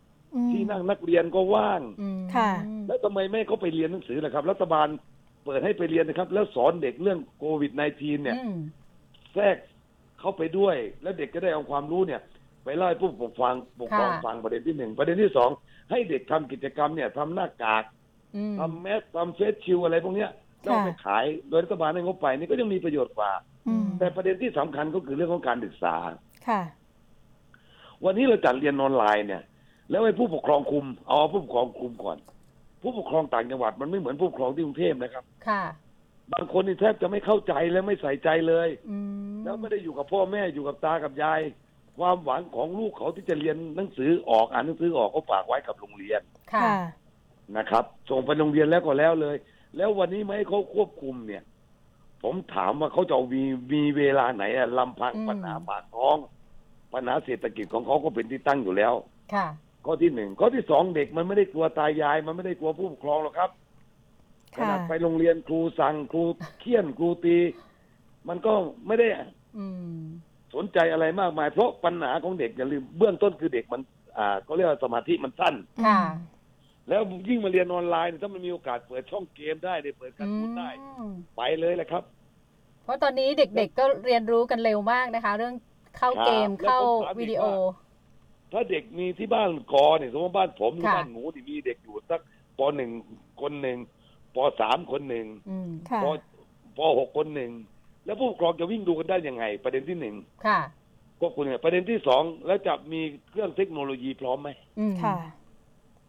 [0.51, 2.51] ที่นั่งนักเรียนก็ว่างอืมค่ะ
[2.87, 4.87] แล้วทำไมไม่ให้เขาไปเรียนหนังสือล่ะครับ รัฐบาล
[5.45, 8.57] เปิดให้ไปเรียนนะครับ แล้วสอนเด็กเรื่องโควิด -19 เนี่ยอืม
[9.33, 9.57] แทรก
[10.19, 12.21] เข้าไปด้วย แล้วเด็กก็ได้เอาความรู้เนี่ย
[12.63, 15.49] ไปเล่าให้ผู้ปกครองปกครองค่ะ ฟังประเด็นที่หนึ่งประเด็นที่สอง
[15.91, 17.83] ให้เด็กทำกิจกรรมเนี่ยทำหน้ากาก
[18.35, 23.31] อืม ทำแมสทำเฟสชิลอะไรพวกเนี้ยแล้วเอาไปขายโดยรัฐบาลให้งบไปนี่ก็ยังมีประโยชน์กว่า
[23.67, 25.95] อืม แต่ประเด็นที่สำคัญก็คือเรื่องของการศึกษา
[26.47, 26.61] ค่ะ
[28.05, 29.41] วันนี้เราจัดเรียนออนไลน์เนี่ย
[29.89, 32.17] แล้วให้ผู้ปกครองคุมเอาผู้ปกครองคุมก่อน
[32.82, 35.63] ผู้ปกครองต่างจังหวัดมันไม่เหมือนผู้ปกครองที่กรุงเทพนะครับ ค่ะ
[36.34, 38.97] บางคนนี่แทบจะไม่เข้าใจและไม่ใส่ใจเลย อื
[39.34, 41.41] มแล้วไม่ได้อยู่กับพ่อแม่อยู่กับตากับยาย
[41.97, 46.21] ความหวังของลูกเขาที่จะเรียนหนังสือออกอ่านหนังสือออกก็ฝากไว้กับโรงเรียน
[46.54, 46.78] ค่ะ ค่ะ
[47.58, 49.36] นะครับ ส่งไปโรงเรียนแล้วก็แล้วเลย
[49.78, 51.43] แล้ววันนี้ไม่ให้เขาควบคุมเนี่ย
[52.23, 56.17] ผมถามว่าเขาจะเอามีมีเวลาไหนอะลำพังอืม ปัญหาปากท้อง
[56.93, 58.93] ปัญหาเศรษฐกิจของเขาก็เป็นที่ตั้งอยู่แล้ว
[59.34, 59.47] ค่ะ
[59.91, 63.49] ข้อที่หนึ่งข้อที่สองเด็กมันไม่ได้กลัวตายาย มันไม่ได้กลัวผู้ปกครองหรอกครับ
[64.56, 66.23] ขค่ะนาดไปโรงเรียนครูสั่งครู
[66.60, 67.38] เคี่ยนครูตี
[68.30, 68.54] มันก็
[68.88, 69.08] ไม่ได้
[69.58, 69.65] อื
[69.97, 70.02] ม
[70.56, 73.82] สนใจอะไรมากมาย เพราะปัญหาของเด็กอย่าลืมเบื้องต้นคือเด็กมัน
[74.17, 76.02] อ่าเขาเรียกว่าสมาธิมันสั้นค่ะ
[76.89, 82.04] แล้วยิ่งมาเรียนออนไลน์เนี่ยถ้ามันมีโอกาสเปิดช่องเกมได้ได้เปิดการ์ตูนได้อืมไปเลยแหละครับ
[82.84, 85.56] เพราะตอนนี้เด็กๆก็เรียนรู้กันเร็วมากนะคะ เรื่อง
[85.97, 87.54] เข้าเกมครับเข้าแล้วผมถามอีกวิดีโอว่า
[88.51, 92.21] ถ้าเด็กมีที่บ้านกอเนี่ยสมมติว่าบ้านผมหรือค่ะ บ้านหนูที่มีเด็กอยู่สัก
[92.57, 92.91] ปหนึ่ง
[93.41, 93.77] คนหนึ่ง
[94.35, 96.05] ปสามคนหนึ่งอืมค่ะป
[96.77, 97.51] ปหกคนหนึ่ง
[98.05, 100.59] แล้วผู้ปกครองจะวิ่งดูกันได้ยังไง ประเด็นที่หนึ่งค่ะ
[101.21, 105.15] ก็คุณเนี่ยประเด็นที่สองแล้วจะมีเครื่องเทคโนโลยีพร้อมไหมอืมค่ะ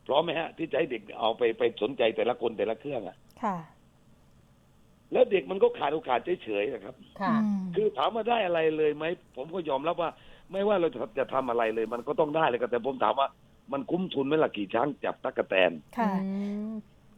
[0.07, 3.57] พร้อมไหมฮะ ที่จะให้เด็กเอาไปไปสนใจแต่ละคนแต่ละเครื่องอะค่ะ
[5.13, 9.05] แล้วเด็กมันก็ขาดโอกาสเฉยๆนะครับ ค่ะ อืม คือถามว่าได้อะไรเลยไหม
[9.37, 10.11] ผมก็ยอมรับว่า
[10.53, 13.29] ไม่ว่าเราจะจะทำอะไรเลย มันก็ต้องได้เลยครับแต่ผมถามว่า
[13.73, 16.29] มันคุ้มทุนไหมล่ะกี่ช้างจับตั๊กแตน ค่ะ อื
[16.71, 16.73] ม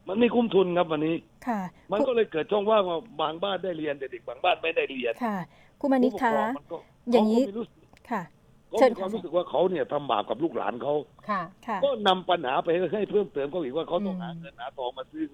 [0.08, 1.16] มันไม่คุ้มทุนครับวันนี้
[1.46, 1.60] ค่ะ
[1.92, 5.36] มันก็เลยเกิดช่องว่างว่าบางบ้านได้เรียนแต่เด็กบางบ้านไม่ได้เรียนค่ะ
[5.80, 6.76] คุณมานิดผู้ปกคะรองมันก็
[7.12, 8.22] อย่างนี้ เขก็ไม่รู้สึกค่ะ
[8.68, 10.94] เขาเชิญมีความค่ะ รู้สึกว่าเขาเนี่ยทำบาปกับลูกหลานเขา
[11.28, 15.24] ค่ะ ค่ะ ก็นำปัญหาไปให้เพิ่มเติมเขาอีกว่าเขาต้องอืมหาเงินหาทองมาซื้อ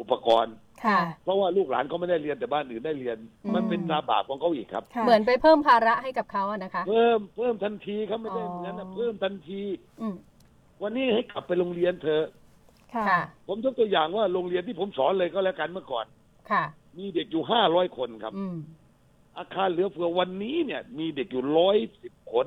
[0.00, 0.54] อุปกรณ์
[0.84, 9.62] ค่ะ เพราะว่าลูกหลานเขาไม่ได้เรียนแต่บ้านอื่นได้เรียน อืม มันเป็นตาบาปของเขาอีกครับ ค่ะ เหมือนไปเพิ่มภาระให้กับเขาอะนะคะ เพิ่มเพิ่มทันทีครับไม่ได้อ๋อเหมือนนั้นนะเพิ่มทันที
[10.00, 10.14] อืม
[10.82, 12.24] วันนี้ให้กลับไปโรงเรียนเถอะ
[12.94, 16.06] ค่ะค่ะ ผมยกตัวอย่างว่าโรงเรียนที่ผมสอนเลยก็แล้วกันเมื่อก่อน
[16.50, 16.62] ค่ะ
[16.98, 18.56] มีเด็กอยู่ห้าร้อยคนครับ อืม
[19.38, 22.46] อาคารเหลือเฟือวันนี้เนี่ย มีเด็กอยู่ร้อยสิบคน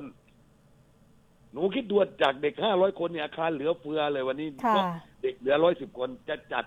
[1.52, 4.84] หนูคิดดูจากเด็กห้าร้อยคนเนี่ยอาคารเหลือเฟือเลยวันนี้ค่ะ เพราะ
[5.22, 6.64] เด็กเหลือร้อยสิบคนจะจัด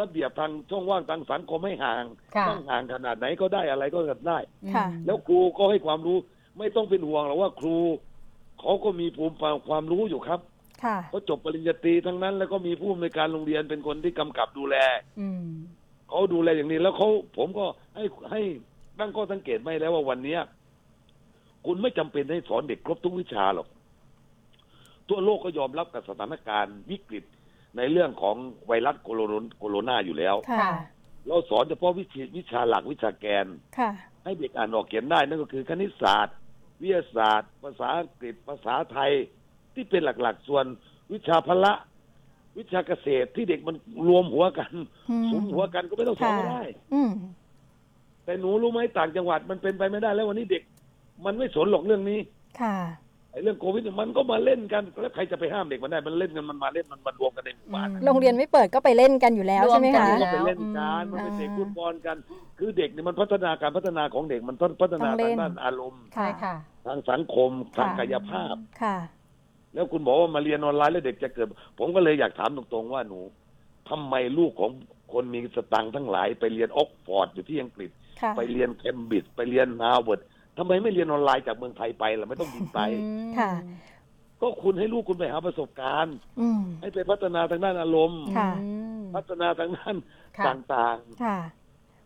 [0.00, 2.04] ระเบียบทางช่องว่างทางสังคมให้ห่าง
[2.36, 4.38] ค่ะต้องห่างขนาดไหนก็ได้อะไรก็ได้
[4.74, 6.18] ค่ะ แล้วครูก็ให้ความรู้
[6.58, 7.76] ไม่ต้องเป็นห่วงหรอกว่าครู
[8.60, 9.36] เขาก็มีภูมิ
[9.68, 10.40] ความรู้อยู่ครับ
[10.84, 14.76] ค่ะ เขาจบปริญญาตรีทั้งนั้น แล้วก็มีผู้อำนวยการโรงเรียนเป็นคนที่กำกับดูแล
[15.20, 15.46] อืม
[16.08, 18.40] เขาดูแลอย่างนี้แล้วเขาผมก็ให้ให้
[18.98, 20.40] ตั้งข้อสังเกตไม่แล้วว่าวันเนี้ย
[21.66, 23.68] คุณไม่จำเป็นให้สอนเด็กครบทุกวิชาหรอก
[25.08, 27.24] ทั่วโลกก็ยอมรับกับสถานการณ์วิกฤต
[27.76, 30.70] ในเรื่องของไวรัสโคโรนโคโรนาอยู่แล้ว ค่ะ
[31.26, 33.46] เราสอนเฉพาะวิชาวิชาหลักวิชาแกน
[33.78, 33.90] ค่ะ
[34.24, 36.36] ให้เด็กอ่านออกเขียนได้นั่นก็คือคณิตศาสตร์
[36.80, 39.12] วิทยาศาสตร์ ภาษาอังกฤษภาษาไทย
[39.74, 40.64] ที่เป็นหลักๆ ส่วน
[41.12, 41.72] วิชาพละ
[42.58, 43.76] วิชาเกษตรที่เด็กมัน
[44.08, 44.72] รวมหัวกัน
[45.10, 46.62] อืม สุมหัวกันก็ไม่ต้องสอนค่ะก็ได้
[46.94, 47.12] อืม
[48.24, 50.62] แต่หนูรู้ไหมต่างจังหวัดมันเป็นไปไม่ได้แล้ววันนี้เด็ก
[51.24, 52.20] มันไม่สนหรอกเรื่องนี้
[52.60, 52.76] ค่ะ
[53.34, 62.16] ไอ้เรื่องโควิดเนี่ยมันก็มาเล่นกันแล้วใครจะไปห้ามเด็กมันได้มันเล่นกันมันมาเล่นมันมารวมกันในหมู่บ้านอืมโรงเรียนไม่เปิดก็ไปเล่นกันอยู่แล้วรวมใช่ไหมกันคะอยู่ก็แล้วไปเล่นกันมันเป็นเด็กฟุตบอลกัน
[62.58, 66.54] คือเด็กเนี่ยมันพัฒนาการพัฒนาของเด็กมันต้องพัฒนาต้องเล่นทางด้านอารมณ์ใช่ค่ะ
[66.86, 68.96] ทางสังคมทางกายภาพค่ะ
[69.74, 71.46] แล้วคุณบอกว่ามาเรียนออนไลน์แล้วเด็กจะเกิด
[71.78, 73.20] ผมก็เลยอยากถามตรงๆว่าหนู
[73.90, 74.70] ทำไมลูกของ
[75.12, 80.20] คนมีสตังค์ทั้งหลาย ไปเรียนออกซ์ฟอร์ดอยู่ที่อังกฤษค่ะไปเรียนเคมบริดจ์ไปเรียนฮาร์วาร์ด
[80.58, 82.80] ทำไมไม่เรียนออนไลน์จากเมืองไทยไปล่ะไม่ต้องบินไป
[83.38, 83.52] ค่ะ
[84.40, 88.68] ก็คุณให้ลูกคุณไปหาประสบการณ์ อืมให้ไปพัฒนาทางด้านอารมณ์ ค่ะ อื
[89.00, 89.94] มพัฒนาทางด้าน
[90.38, 91.38] ค่ะต่างค่ะ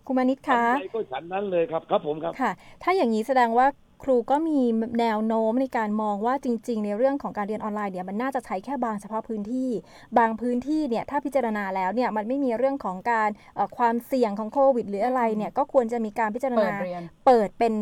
[0.07, 3.67] คุณมานิดๆคะทำอะไรก็ฉันนั้นเลยครับ ครับผมครับ ค่ะ ถ้าอย่างนี้แสดงว่า
[4.05, 4.61] ครูก็มี
[5.01, 9.71] แนวโน้มในการมองว่าจริง ๆ ในเรื่องของการเรียนออนไลน์เนี่ยมันน่าจะใช้แค่บางเฉพาะพื้นที่
[10.19, 17.73] บางพื้นที่เนี่ยถ้าพิจารณาแล้วเนี่ยมันไม่มีเรื่องของการเอ่อความเสี่ยงของโควิด หรืออะไรเนี่ยก็ควรจะมีการพิจารเปิดณา เรียน เปิดเป็น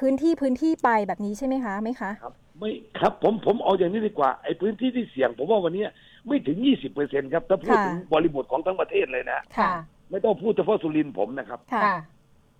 [0.00, 5.84] พื้นที่พื้นที่ไปแบบนี้ใช่ไหมคะไหมคะครับไม่ครับผมผมเอาอย่างนี้ดีกว่าไอ้พื้นที่ที่เสี่ยง ผมว่าวันนี้
[6.26, 9.72] ไม่ถึงยี่สิบเปอร์เซ็นครับถ้าพูดค่ะถึงบริบทของทั้งประเทศเลยนะค่ะ
[10.10, 11.96] ไม่ต้องพูดเฉพาะสุรินทร์ผมนะครับค่ะค่ะ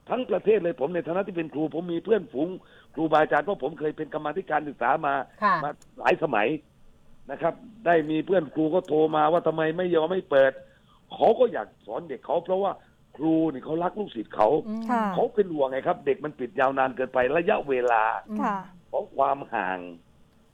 [0.09, 2.49] ทั้งประเทศเลยผมในฐานะที่เป็นครู ผมมีเพื่อนฝูง
[2.94, 6.49] ครูบาอาจารย์เพราะผมเคยเป็นกรรมาธิการศึกษามาค่ะมาหลายสมัย
[7.31, 7.55] นะครับ
[7.87, 10.53] ได้มีเพื่อนครูก็โทรมาว่าทำไมไม่ยอมไม่เปิด
[11.14, 12.72] เขาก็อยากสอนเด็กเขาเพราะว่า
[13.16, 18.02] ครูนี่เขารักลูกศิษย์เขาอืมค่ะ เขาเป็นห่วงไงครับ เด็กมันปิดยาวนานเกินไประยะเวลา
[18.42, 18.57] ค่ะ
[18.90, 19.79] ของความห่าง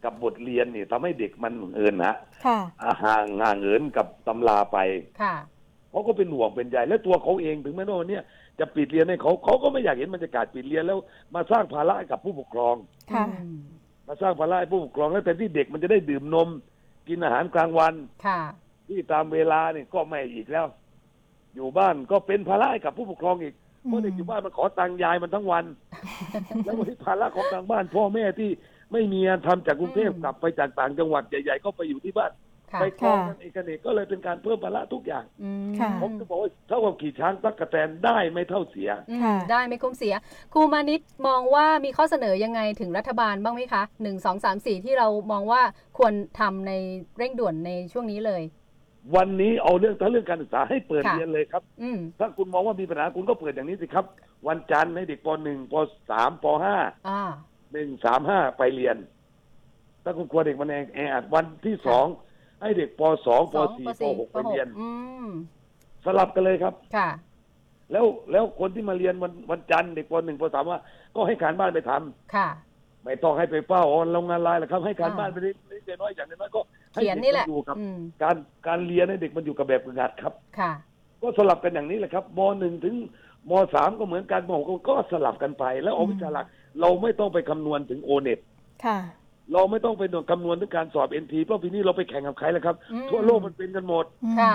[0.05, 4.79] กับบทเรียนนี่ทำให้เด็กมันเอินฮะค่ะ อ่าห่างห่างเอินกับตำราไป
[5.22, 5.35] ค่ะ
[5.90, 8.22] เขาก็เป็นห่วงเป็นใยและตัวเขาเองถึงแม้ว่าวันเนี้ย
[8.59, 10.98] จะปิดเรียนให้เขาเขาก็ไม่อยากเห็นบรรยากาศปิดเรียนแล้ว
[11.35, 12.77] มาสร้างภาระให้กับผู้ปกครอง
[13.12, 13.61] ค่ะ อืม
[14.09, 16.48] มาสร้างภาระให้ผู้ปกครอง แล้วแต่ที่เด็กมันจะได้ดื่มนม
[17.09, 17.94] กินอาหารกลางวัน
[18.27, 18.40] ค่ะ
[18.88, 20.66] ที่ตามเวลาเนี่ยก็ไม่อีกแล้ว
[21.55, 23.55] อยู่บ้านก็เป็นภาระให้กับผู้ปกครองอีก
[23.88, 25.65] เพราะเด็กอยู่บ้านมันขอตังค์ยายมันทั้งวัน
[26.65, 28.51] แล้ววันนี้ภาระของทางบ้านพ่อแม่ที่
[28.93, 32.33] ไม่มีงานทำจากกรุงเทพอืมกลับไปจากต่างจังหวัดใหญ่ ๆ ก็ไปอยู่ที่บ้าน
[32.73, 40.15] ค่ะไปกองกันเอกเนกก็เลยเป็นการเพิ่มภาระทุกอย่างอืมค่ะผมจะบอกว่าเท่ากับขี่ช้างตักกะแตนได้ไม่เท่าเสียอืมค่ะได้ไม่คุ้มเสีย
[40.53, 45.62] ครูมานิดมองว่ามีข้อเสนอยังไงถึงรัฐบาลบ้างไหมคะหนึ่งสองสามสี่ที่เรามองว่า
[45.99, 46.73] ควรทำใน
[47.19, 48.43] เร่งด่วนในช่วงนี้เลย
[49.17, 54.05] วันนี้เอาเรื่องทั้งเรื่องการศึกษาให้เปิดค่ะ เรียนเลยครับ อืม ถ้าคุณมองว่ามีปัญหาคุณก็เปิดอย่างนี้สิครับ
[54.49, 55.75] วันจันทร์ให้เด็กปหนึ่งป
[56.11, 56.77] สามปห้า
[57.09, 57.21] อ่า
[57.73, 58.97] หนึ่งสามห้าไปเรียน
[60.05, 62.07] ถ้าคุณกลัวเด็กมันแอแออัดวันที่สอง
[62.61, 64.88] ให้เด็กปสองปสองสี่ปปสี่หกปไปหกเรียน อื
[65.27, 65.29] ม
[66.05, 67.09] สลับกันเลยครับ ค่ะ
[67.93, 70.81] แล้วแล้วคนที่มาเรียนวันวันจันทร์เด็กปหนึ่งปสามว่า
[71.15, 72.49] ก็ให้การบ้านไปทำค่ะ
[73.05, 80.72] ไม่ต้องให้ไปเฝ้าออนโรงงานไลน์หรอกครับ ให้การอ่า บ้านไปเล็กๆน้อยๆอย่างน้อยๆก็ให้ เขียนด็กนี่แหละมัอยู่กับอืมการการเรียนให้เด็กมันอยู่กับแบบฝึกหัดครับ ค่ะ
[81.22, 82.94] ก็สลับกันอย่างนี้แหละครับมหนึ่งถึง
[83.50, 86.46] มสามก็เหมือนกันมหกก็สลับกันไป แล้วเอาวิชาหลัก
[86.81, 88.38] เราไม่ต้องไปคำนวณถึงโอเน็ต
[88.85, 88.98] ค่ะ
[89.52, 94.05] เราไม่ต้องไปหน่วยคำนวณถึงการสอบ NT เพราะปีนี้เราไปแข่งกับใครแล้วครับอืมทั่วโลกมันเป็นกันหมด
[94.40, 94.55] ค่ะ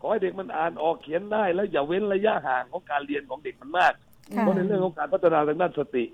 [0.00, 3.92] ขอให้เด็กมันอ่านออกเขียนได้ แล้วอย่าเว้นระยะห่างของการเรียนของเด็กมันมาก
[4.36, 6.04] ค่ะเพราะในเรื่องของการพัฒนาทางด้านสติ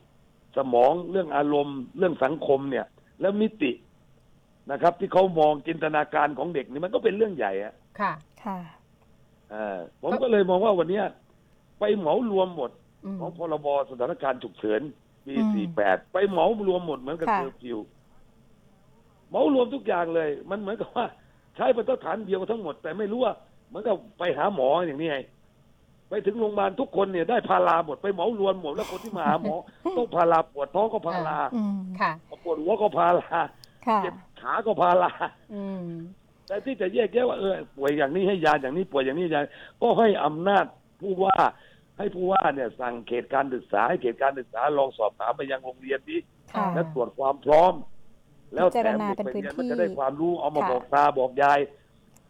[0.56, 2.86] สมองเรื่องอารมณ์ เรื่องสังคมเนี่ย
[3.20, 3.72] แล้วมิติ
[4.70, 8.12] นะครับ ที่เขามองจินตนาการของเด็กนี่มันก็เป็นเรื่องใหญ่อะค่ะ
[8.44, 8.58] ค่ะ
[9.54, 11.04] อ่าผมก็เลยมองว่าวันเนี้ย
[11.80, 12.70] ไปเหมารวมหมด
[13.04, 14.80] อืม ของพรบสถานการณ์ฉุกเฉิน
[15.26, 17.78] ปีอืม 48 ไปเหมารวมหมดเหมือนกับค่ะ เคอร์ฟิว
[19.28, 21.06] เหมารวมทุกอย่างเลย มันเหมือนกับว่า
[21.56, 23.34] ใช้มาตรฐานเดียวทั้งหมด แต่ไม่รู้ว่า
[23.68, 25.18] เหมือนกับไปหาหมออย่างนี้ไง
[26.08, 29.54] ไปถึงโรงพยาบาลทุกคนเนี่ยได้พาราหมดไปเหมารวมหมดแล้วคนที่มาหาหมอ
[29.96, 32.12] ต้องพาราปวดท้องก็พาราอืมค่ะ
[32.44, 33.28] ปวดหัวก็พารา
[33.86, 35.12] ค่ะ เจ็บ ขาก็พารา
[35.54, 35.86] อืม
[36.46, 39.42] แต่ที่จะแยกแยะว่าเออป่วยอย่างนี้ให้ยาอย่างนี้ป่วยอย่างนี้ยา
[39.82, 40.64] ก็ให้อำนาจ
[41.00, 41.36] ผู้ว่า
[41.98, 46.20] ให้ผู้ว่าเนี่ยสั่งเขตการศึกษาให้เขตการศึกษาลองสอบถามไปยังโรงเรียนนี้
[46.54, 47.72] ค่ะ และตรวจความพร้อม
[48.54, 51.58] แล้วพิจารแถมณาเด็กเป็นไปเรียนพื้มันนที่จะได้ความรู้เอามาค่ะ บอกตาบอกยาย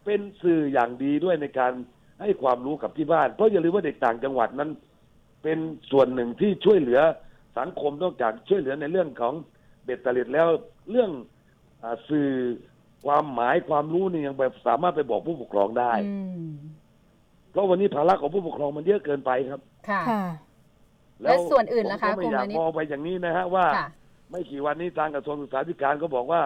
[0.04, 1.72] เป็นสื่ออย่างดีด้วยในการ
[2.20, 4.70] ให้ความรู้กับที่บ้าน เพราะอย่าลืมว่าเด็กต่างจังหวัดนั้น
[5.42, 5.58] เป็น
[5.90, 7.00] ส่วนหนึ่งที่ช่วยเหลือ
[7.58, 9.34] สังคมนอกจากช่วยเหลือในเรื่องของ
[9.84, 10.48] เบ็ดเตล็ดแล้ว
[10.90, 11.37] เรื่องอา
[12.08, 12.30] สื่อ
[13.06, 16.50] ความหมายความรู้นี่ยังแบบสามารถไปบอกผู้ปกครองได้ อืม
[17.50, 20.24] เพราะวันนี้ภาระของผู้ปกครองมันเยอะเกินไปครับ ค่ะ ค่ะ
[21.22, 23.88] และส่วนอื่นล่ะคะผมก็ไม่อยากคุณมานิดมองไปอย่างนี้นะฮะว่า ค่ะ
[24.30, 26.42] ไม่กี่วันนี้ทางกระทรวงศึกษาธิการก็บอกว่า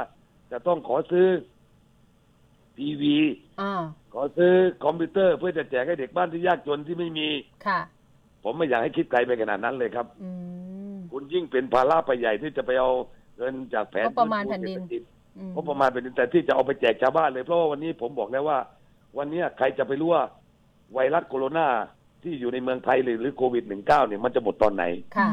[0.52, 1.28] จะต้องขอซื้อ
[2.78, 3.16] ทีวี
[3.60, 3.72] อ่า
[4.14, 4.52] ขอซื้อ
[4.84, 7.28] คอมพิวเตอร์เพื่อจะแจกให้เด็กบ้านที่ยากจนที่ไม่มี
[7.66, 7.80] ค่ะ
[8.44, 10.30] ผมไม่อยากให้คิดไกลไปขนาดนั้นเลยครับ อื
[10.94, 12.90] ม คุณยิ่งเป็นภาระไปใหญ่ที่จะไปเอา
[13.36, 15.11] เงินจากแผนงบประมาณแผ่นดิน ฟื้ฟูเศรษฐกิจอืม
[15.54, 18.58] งบประมาณแผ่นดินแต่ที่จะเอาไปแจกชาวบ้านเลยเพราะว่าวันนี้ผมบอกแล้วว่า
[19.18, 20.24] วันนี้ใครจะไปรู้ว่า
[20.92, 21.68] ไวรัสโคโรนา
[22.22, 24.84] ที่อยู่ในเมืองไทยหรือหรือโควิด -19 เนี่ยมันจะหมดตอนไหน
[25.18, 25.30] ค่ะ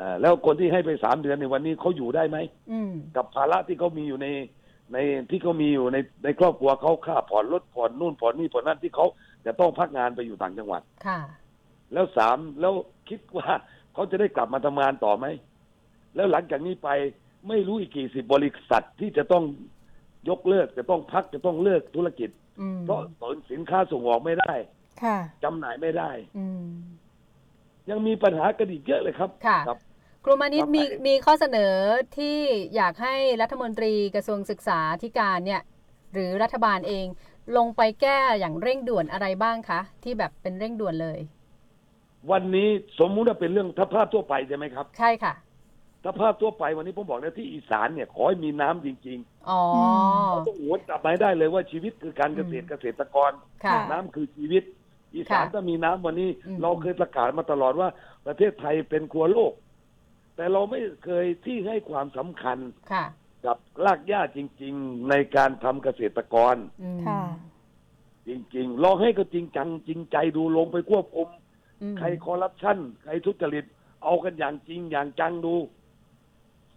[0.00, 2.38] อ่าแล้วคนที่ให้ไปสามเดือนในวันนี้เขาอยู่ได้ไหม
[2.72, 4.26] อืมกับภาระที่เขามีอยู่ใน
[4.92, 4.98] ใน
[5.30, 9.06] ที่เขามีอยู่ในในครอบครัวเขาค่าผ่อนรถผ่อนนู่นผ่อนนี่ผ่อนนั่นที่เขา
[9.46, 11.20] จะต้องพักงานไปอยู่ต่างจังหวัดค่ะ
[11.92, 12.74] แล้วสามแล้ว
[13.08, 13.48] คิดว่า
[13.94, 15.26] เขาจะได้กลับมาทำงานต่อไหม
[16.16, 16.88] แล้วหลังจากนี้ไป
[17.48, 19.44] ไม่รู้อีกกี่สิบบริษัทที่จะต้อง
[20.28, 23.00] ยกเลิกจะต้องพักจะต้องเลิกธุรกิจ อืมเพราะ
[23.50, 24.52] สินค้าส่งออกไม่ได้
[25.02, 26.66] ค่ะ จำหน่ายไม่ได้ อืม
[27.90, 29.78] ยังมีปัญหากันอีกเยอะเลยครับค่ะ ครับ
[30.24, 31.74] ครูมานิดครับมีไปมีข้อเสนอ
[32.18, 32.38] ที่
[32.76, 35.62] อยากให้รัฐมนตรีกระทรวงศึกษาธิการเนี่ย
[36.12, 37.06] หรือรัฐบาลเอง
[37.56, 41.18] ลงไปแก้อย่างเร่งด่วนอะไรบ้างคะ ที่แบบเป็นเร่งด่วนเลย
[42.30, 45.34] วันนี้สมมุติว่าเป็นเรื่องถ้าภาพทั่วไปใช่ไหมครับ ใช่ค่ะ
[46.02, 49.60] ถ้าภาพทั่วไปวันนี้ผมบอกแล้วที่อีสานเนี่ยขอให้มีน้ำจริงๆอ๋อ
[50.30, 53.32] เราต้องหวนกลับมาให้ได้เลยว่าชีวิตคือการเกษตรอืมเกษตรกร
[53.64, 54.62] ค่ะ น้ำคือชีวิต
[55.14, 57.88] อีสานค่ะถ้ามีน้ำวันนี้ อืม เราเคยประกาศมาตลอดว่า
[58.26, 59.52] ประเทศไทยเป็นครัวโลก
[60.36, 62.58] แต่เราไม่เคยที่ให้ความสำคัญ
[62.92, 63.04] ค่ะ
[63.46, 67.22] กับรากหญ้าจริง ๆ ในการทำเกษตรกร อืมค่ะ
[68.28, 71.28] จริงๆลองให้ก็จริงจังจริงใจดูลงไปควบคุม
[71.82, 73.64] อืมใครคอร์รัปชันใครทุจริต
[74.04, 75.54] เอากันอย่างจริงอย่างจังดู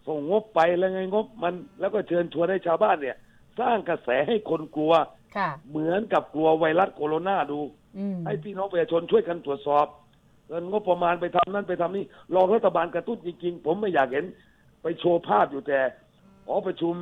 [0.07, 3.17] ส่งงบไปแล้วไงงบมัน แล้วก็เชิญชวนให้ชาวบ้านเนี่ย
[3.59, 4.93] สร้างกระแสให้คนกลัว
[5.37, 7.59] ค่ะ เหมือนกับกลัวไวรัสโคโรนาดู
[7.97, 9.87] อืมให้พี่น้องประชาชนช่วยกันตรวจสอบ
[10.47, 14.25] เงินงบประมาณไปทำนั่นไปทำนี่รองรัฐบาลกระตุ้นจริงๆ ผมไม่อยากเห็น
[14.81, 15.79] ไปโชว์ภาพอยู่แต่
[16.45, 16.95] หอประชุม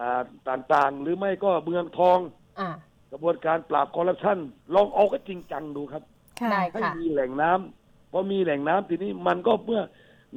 [0.00, 2.18] อ่าต่างๆ หรือไม่ก็เมืองทอง
[2.60, 2.68] อ่า
[3.10, 4.38] กระบวนการปราบคอร์รัปชัน
[4.74, 6.02] ลองเอาก็จริงจังดูครับ
[6.40, 9.82] ค่ะ ได้ให้ค่ะ มีแหล่งน้ำพอมีแหล่งน้ำทีนี้มันก็เมื่อ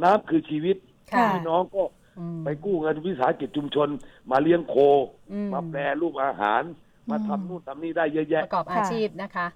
[0.03, 0.77] น้ำคือชีวิต
[1.12, 1.84] ค่ะพี่น้องก็
[2.18, 3.89] อืมไปกู้เงินวิสาหกิจชุมชน
[4.32, 4.76] มาเลี้ยงโค
[5.32, 6.63] อืมมาแปรรูปอาหาร
[7.10, 9.48] มาทำนู่นทำนี่ได้เยอะปแยะระกอบอาชีพนะคะ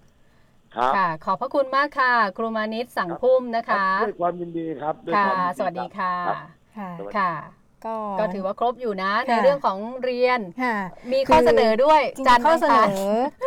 [0.76, 6.38] ครับค่ะ ขอบพระคุณมากค่ะ ครูมานิดสังพุ่มนะครัคะบด้วยความยินดีครับด้วยค่ะความยินดีสวัสดีค่ะครับ
[6.76, 10.76] ค่ะ สวัสดีค่ะ ก็ก็ถือว่าครบอยู่นะในค่ะเรื่องของเรียนค่ะ
[11.12, 12.90] มีข้อคือเสนอด้วยจริงจันทๆร์ข้ออังเสนคารอ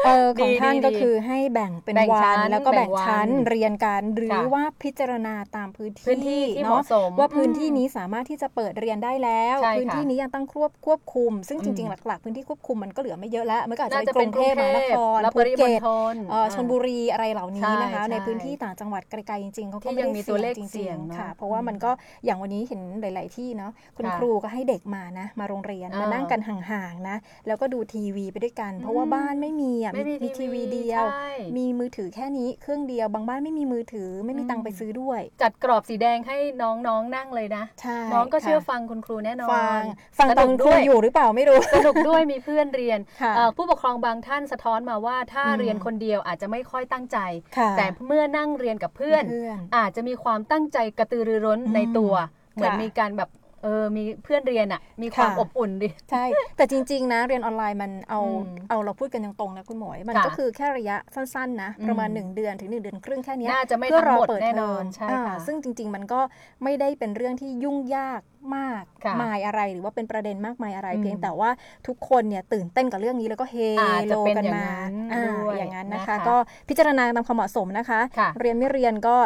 [0.05, 21.91] เออของดีท่านดีก็ดีคือให้แบ่งเป็นแบ่งวัชั้นนแล้วก็แบ่งแบ่งวันชั้นเรียนกันหรือค่ะว่าพิจารณาตามพื้นที่พื้นที่ที่เหเนาะมาะสมว่าพื้นที่อืมนี้สามารถที่จะเปิดเรียนได้แล้วใช่ค่ะพื้นที่นี้ยังต้องควบควบคุม ซึ่งจริงอืๆมหลัก ๆ พื้นที่ควบคุมมันก็เหลือไม่เยอะแล้วมันก็อาจจะน่าจะเป็นกรุงเทพมหานครและปภูริมเก็ณตฑลเอ่อชลบุรีอะไรเหล่านี้นะคะใช่ในพื้นใช่ที่ต่างจังหวัดไกลๆจริงๆเขาก็ที่ไม่ยังได้มีตัวเลขจริงๆเสี่ยงเนอะค่ะเพราะว่ามันก็
[22.25, 39.83] อย่างวันนี้เห็นหลาย ๆที่เนาะคุณค่ะครูก็ให้เด็กมานะ มาโรงเรียนอ่ามมานั่งกันห่างๆนะ แล้วก็ดูทีวีไปด้วยกัน เพราะว่าอืมบ้านไม่มีอะไม่มีมีทีวีเดียวใช่มีมือถือแค่นี้เครื่องเดียวบางบ้านไม่มีมือถือไม่มีตังค์ไปซื้อด้วย จัดกรอบสีแดงให้น้องๆนั่งเลยนะใช่น้องก็เชื่อค่ะฟังคุณครูแน่นอนฟัง
[40.19, 47.19] ฟังสตอนุนกครูด้วยอยู่หรือเปล่าไม่รู้สนุกด้วยมีเพื่อนเรียนค่ะเอ่อผู้ปกครองบางท่านสะท้อนมาว่าถ้าอืมเรียนคนเดียวอาจจะไม่ค่อยตั้งใจ
[47.57, 52.15] ค่ะแต่เมื่อนั่งเรียนกับเพื่อนเพื่อน อาจจะมีความตั้งใจกระตือรือร้นอืมในตัว
[52.55, 53.29] เหมือนค่ะมีการแบบ
[53.63, 56.25] เออมีเพื่อนเรียนอะมีความค่ะอบอุ่นดิ ใช่
[56.57, 66.21] แต่จริง ๆ นะเรียนออนไลน์มันเอาอืมเอาเราพูดกันตรงๆนะคุณหมวย มันค่ะก็คือแค่ระยะสั้นๆนะประมาณอืม1เดือนถึง 1 เดือนครึ่งแค่เนี้ยน่าจะไม่เพื่อทั้งรอหมดเปิดแน่เทนออนมใช่อ่าค่ะซึ่งจริง ๆ มันก็
[66.65, 68.21] ไม่ได้เป็นเรื่องที่ยุ่งยาก
[68.57, 71.51] มากค่ะมายอะไรหรือว่าเป็นประเด็นมากมายอะไรอืมเพียงแต่ว่า
[71.87, 76.37] ทุกคนเนี่ยตื่นเต้นกับเรื่องนี้แล้วก็เฮอาจจะโลเป็นกันอย่างมานั้นอ่าด้วยอย่างนั้นนะนะคะคะ ก็
[76.69, 79.17] พิจารณาตามความเหมาะสมนะคะค่ะเรียนไม่เรียนก็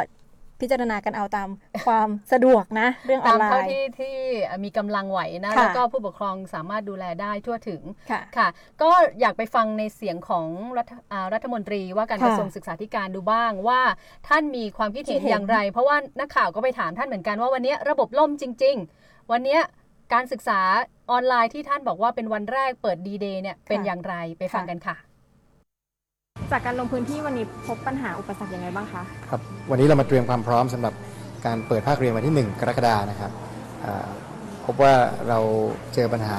[0.60, 1.48] พิจารณากันเอาตาม
[1.86, 4.16] ความสะดวกนะ เรื่องออตานมไลเท่าน์ที่ที่
[4.64, 8.48] มีกำลังไหวนะค่ะแล้วก็ผู้ปกครองสามารถดูแลได้ทั่วถึงค่ะค่ะ
[8.82, 8.90] ก็
[9.20, 10.46] อยากไปฟังในเสียงของ
[10.78, 13.80] รัฐอ่ารัฐมนตรีว่าการค่ะกระทรวงศึกษาธิการดูบ้างว่า
[14.28, 19.58] ท่านมีความคิดเห็นคิดเห็นอย่างไร เพราะว่านักข่าวก็ไปถามท่านเหมือนกันว่าวันนี้ระบบล่มจริง ๆ วันนี้
[20.12, 20.60] การศึกษา
[21.10, 24.96] ออนไลน์ที่ท่านบอกว่าเป็นวันแรกเปิดดีเดย์เนี่ยเป็นอย่างไรไปฟังกันค่ะ
[26.52, 30.94] จากการลงพื้นที่วันนี้พบปัญหาอุปสรรคยังไงบ้างคะ ครับวันนี้เรามาเตรียมความพร้อมสำหรับ
[31.46, 33.30] การเปิดภาคเรียนวันที่ 1 กรกฎานะครับ
[33.84, 34.08] อ่า
[34.64, 34.94] พบว่า
[35.28, 35.38] เรา
[35.94, 36.38] เจอปัญหา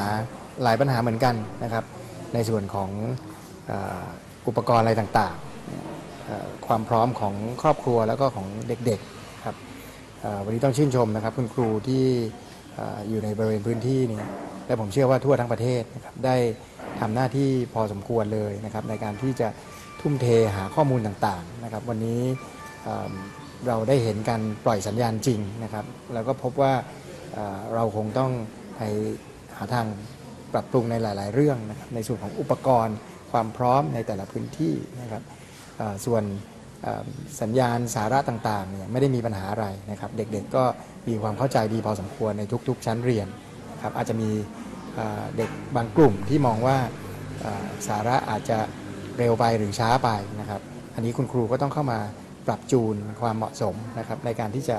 [0.64, 1.84] หลายปัญหาเหมือนกันนะครับ
[2.34, 2.90] ในส่วนของ
[3.72, 4.04] อา
[4.48, 9.56] อุปกรณ์อะไรต่างๆอ่าความพร้อมของครอบครัวแล้วก็ของเด็กๆครับ
[10.24, 12.06] อ่าวันนี้ต้องชื่นชมนะครับคุณครูที่
[12.80, 14.22] อ่อยู่ในบริเวณพื้นที่นี้
[14.66, 16.36] และผมเชื่อว่าทั่วทั้งประเทศนะครับได้
[17.00, 19.48] ทำหน้าที่พอสมควรเลยนะครับในการที่จะ
[20.02, 22.22] ทุ่มเทหาข้อมูลต่างๆนะครับ วันนี้
[23.68, 26.74] เราได้เห็นการปล่อยสัญญาณจริงนะครับ แล้วก็พบว่า
[27.76, 28.32] เราคงต้อง
[28.76, 28.82] ไป
[29.58, 29.86] หาทาง
[30.54, 32.98] ปรับปรุงในหลาย ๆ เรื่องนะครับในส่วนของอุปกรณ์
[33.32, 35.24] ความพร้อมในแต่ละพื้นที่นะครับ
[36.06, 36.24] ส่วน
[37.42, 40.64] สัญญาณสาระต่างๆเนี่ยไม่ได้มีปัญหาอะไรนะครับ เด็กๆก็
[41.08, 43.28] มีความเข้าใจดีพอสมควรในทุก ๆ ชั้นเรียน
[43.84, 44.30] ครับอาจจะมี
[45.38, 46.78] เด็กบางกลุ่มที่มองว่า
[47.88, 48.58] สาระอาจจะ
[49.18, 50.62] เร็วไปหรือช้าไปนะครับ
[50.96, 52.00] อันนี้คุณครูก็ต้องเข้ามา
[52.48, 54.78] ปรับจูนความเหมาะสมนะครับในการที่จะ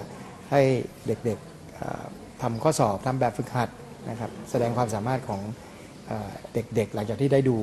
[0.51, 0.61] ให้
[1.07, 2.05] เด็กๆเอ่อ
[2.43, 3.69] ทำข้อสอบทำแบบฝึกหัด
[4.11, 5.41] นะครับแสดงความสามารถของ
[6.55, 7.57] เด็กๆ หลังจากที่ได้ดู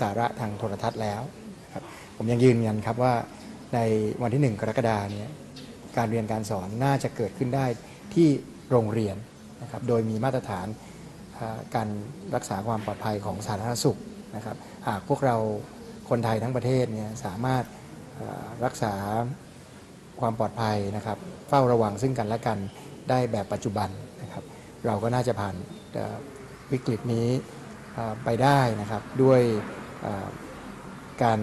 [0.00, 1.22] สาระทางโทรทัศน์แล้ว
[1.74, 1.84] ครับ
[2.16, 3.14] ผมยังยืนยันครับว่า
[3.74, 3.78] ใน
[4.22, 5.30] วันที่ 1 กรกฎาเนี่ย
[5.96, 7.66] การเรียนการสอนน่าจะเกิดขึ้นได้
[8.14, 8.28] ที่
[8.70, 9.16] โรงเรียน
[9.62, 10.66] นะครับโดยมีมาตรฐาน
[11.74, 11.88] การ
[12.34, 13.98] รักษาความปลอดภัยของสาธารณสุข
[14.36, 14.56] นะครับ
[14.88, 15.36] หากพวกเรา
[16.10, 17.64] คนไทยทั้งประเทศเนี่ยสามารถ
[18.64, 18.94] รักษา
[20.20, 21.18] ความปลอดภัยนะครับ
[21.48, 22.58] เฝ้าระวังซึ่งกันและกัน
[23.10, 23.88] ได้แบบปัจจุบัน
[24.22, 24.44] นะครับ
[24.86, 25.54] เราก็น่าจะผ่าน
[26.72, 27.28] วิกฤตนี้
[28.24, 29.40] ไปได้นะครับด้วย
[31.22, 31.38] การ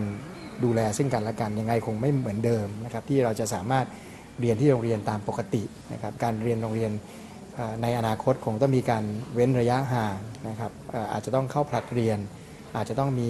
[0.64, 3.86] ดูแลซึ่งกันและกันยังไงคงไม่เหมือนเดิมนะครับที่เราจะสามารถ
[4.40, 6.92] เรียนที่โรงเรียนตามปกตินะครับการเรียนโรงเรียน
[7.82, 9.04] ในอนาคตคงต้องมีการ
[9.34, 10.18] เว้นระยะห่าง
[10.50, 10.72] นะครับ
[11.12, 12.20] อาจจะต้องเข้าผลัดเรียน
[12.76, 13.30] อาจจะต้องมี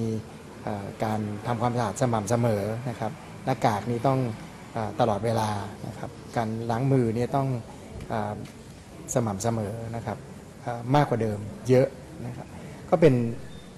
[1.04, 3.12] การทำความสะอาดสม่ำเสมอนะครับ
[3.46, 4.20] หน้ากากนี้ต้อง
[4.76, 5.50] อตลอดเวลา
[5.88, 7.48] นะครับการล้างมือเนี่ยต้อง
[8.12, 8.14] อ
[9.14, 10.18] สม่ำเสมอนะครับ
[10.96, 11.88] มากกว่าเดิมเยอะ
[12.26, 12.48] นะครับ
[12.90, 13.14] ก็เป็น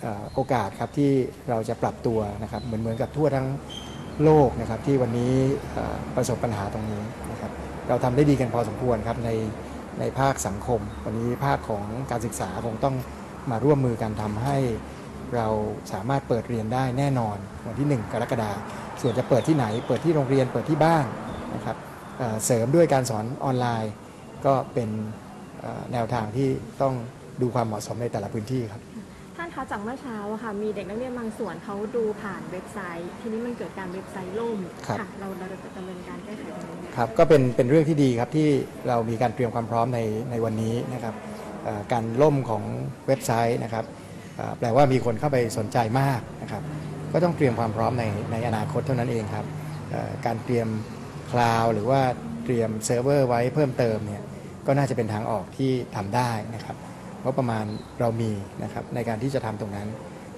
[0.05, 1.11] อโอกาสครับที่
[1.49, 3.47] เราจะปรับตัวนะครับเหมือนเหมือนกับทั่วทั้ง
[4.23, 5.33] โลกนะครับที่วันนี้
[6.15, 7.51] ประสบปัญหาตรงนี้นะครับ
[7.87, 9.29] เราทำได้ดีกันพอสมควรครับใน
[9.99, 12.95] ในภาคสังคม วันนี้ภาคของการศึกษาคงต้อง
[13.51, 14.57] มาร่วมมือกันทำให้
[15.37, 15.47] เรา
[15.93, 18.57] สามารถเปิดเรียนได้แน่นอนวันที่ 1 กรกฎาคม
[19.01, 21.05] ส่วนจะเปิดที่ไหน เปิดที่โรงเรียนเปิดที่บ้าน
[21.55, 21.77] นะครับ
[22.17, 23.93] เอ่อเสริมด้วยการสอนออนไลน์
[24.45, 24.89] ก็เป็น
[25.59, 26.49] เอ่อแนวทางที่
[26.81, 26.93] ต้อง
[27.41, 28.83] ดูความเหมาะสมในแต่ละพื้นที่ครับ
[29.37, 38.49] ท่านคะจากเมื่อเช้าอะค่ะมีเด็กนักเรียนบางส่วนเขาดูผ่านเว็บไซต์ ทีนี้มันเกิดการเว็บไซต์ล่มครับค่ะเราเราจะดำเนินการแก้ไขตรงนี้ครับก็เป็นเป็นเรื่องที่ดีครับที่
[38.87, 39.99] เรามีการเตรียมความพร้อมใน
[40.31, 41.15] ในวันนี้นะครับ
[41.63, 42.63] เอ่อการล่มของ
[43.07, 44.04] เว็บไซต์นะครับเอ่อ
[44.59, 46.63] แปลว่ามีคนเข้าไปสนใจมากนะครับ
[47.13, 49.45] ก็ต้องเตรียมความพร้อมในในอนาคตเท่านั้นเองครับ
[50.25, 50.67] การเตรียม
[51.31, 52.01] cloud หรือว่า
[52.43, 54.23] เตรียมเซิร์ฟเวอร์ไว้เพิ่มเติมเนี่ย
[54.67, 56.75] ก็น่าจะเป็นทางออกที่ทำได้นะครับ
[57.19, 57.65] เพราะงบประมาณ
[57.99, 58.31] เรามี
[58.63, 59.87] นะครับในการที่จะทำตรงนั้น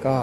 [0.06, 0.16] ก็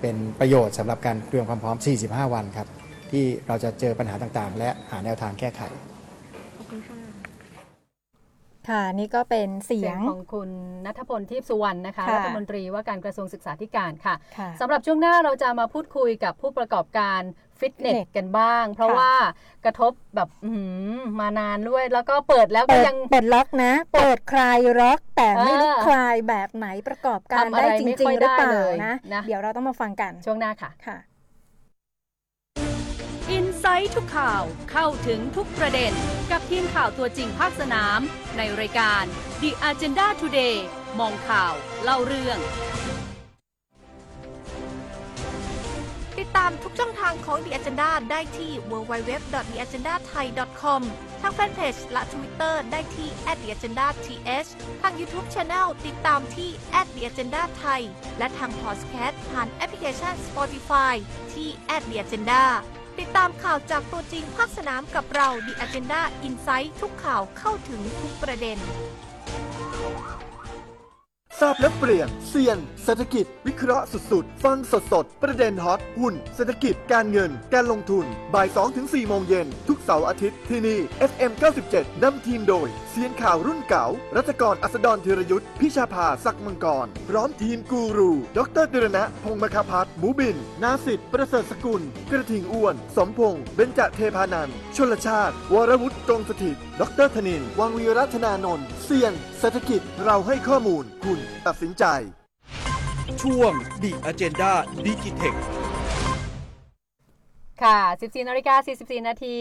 [0.00, 2.68] เป็นประโยชน์สำหรับการเตรียมความพร้อม 45 วันครับ
[3.10, 5.62] ที่เราจะเจอปัญหาต่างๆ และหาแนวทางแก้ไข
[6.56, 7.01] ขอบคุณค่ะ
[8.68, 10.50] ค่ะ นี่ก็เป็นเสีเสียยงงของคุณ
[10.86, 17.20] ณัฏฐพลทีปสุวรรณนะคะค่ะรัฐมนตรีว่าการกระทรวงศึกษาธิการค่ะค่ะสำหรับช่วงหน้าเราจะมาพูดคุยกับผู้ประกอบการ
[17.60, 19.12] ฟิตเนสฟิตเนสกันบ้าง เพราะค่ะว่า
[19.64, 31.11] กระทบแบบอื้อหือมานานด้วย แล้วก็เปิดแล้วก็เปิดยังเปิดล็อกนะ เปิดคลายล็อก แต่ไม่รู้เออคลายแบบไหนประกอบการทำอะไรได้จไม่ริค่งอยๆหรือเปล่าได้เลยนะนะ เดี๋ยวเราต้องมาฟังกันช่วงหน้าค่ะค่ะอิน
[33.62, 35.92] ไซต์ทุกข่าวเข้าถึงทุกประเด็น
[36.30, 38.00] กับทีมข่าวตัวจริงภาคสนาม
[38.36, 39.04] ในรายการ
[39.40, 40.56] The Agenda Today
[40.98, 41.52] มองข่าว
[41.82, 42.38] เล่าเรื่อง
[46.18, 50.82] ติดตามทุกช่องทางของ The Agenda ได้ที่ www.theagendathai.com
[51.20, 53.96] ทางแฟนเพจและ Twitter ได้ที่ @theagendath
[54.80, 56.50] ทาง YouTube Channel ติดตามที่
[56.84, 57.80] @theagendathai
[58.18, 60.94] และทางพอดแคสต์ผ่านแอปพลิเคชัน Spotify
[61.32, 61.48] ที่
[61.88, 62.44] @theagenda
[63.00, 68.58] ติดตามข่าวจากตัวจริงภาคสนามกับเรา The Agenda Insight ทุกข่าวเข้าถึงทุกประเด็น
[71.40, 80.78] ทราบและเปลี่ยนเซียน เศรษฐกิจ วิเคราะห์สุดๆ ฟังสดๆ ประเด็นฮอตหุ้น เศรษฐกิจการเงิน การลงทุนบ่าย2-4โมงเย็น ทุกเสาร์อาทิตย์ที่นี่
[81.10, 81.32] FM
[81.68, 83.86] 97นำทีมโดย เซียนข่าวรุ่นเก่า
[84.16, 101.84] รัชกรอัสดรธีรยุทธ์พิชาภาศักดิ์มังกร พร้อมทีมกูรู ดรดิรณะ พงศ์มคพัฒน์หมูบิน นาสิทธิ์ประเสริฐสกุล กระทิงอ้วน สมพงษ์เบญจเทพานันท์ชลชาติ วรวุฒิตรงสถิต ดรธนิน วังวีรัตนานนท์เซียนเศรษฐกิจเราให้ข้อมูล คุณตัดสินใจ
[103.22, 104.52] ช่วง The Agenda
[104.86, 105.38] Digitech
[107.62, 109.36] ค่ะ 14นาฬิกา44 นาที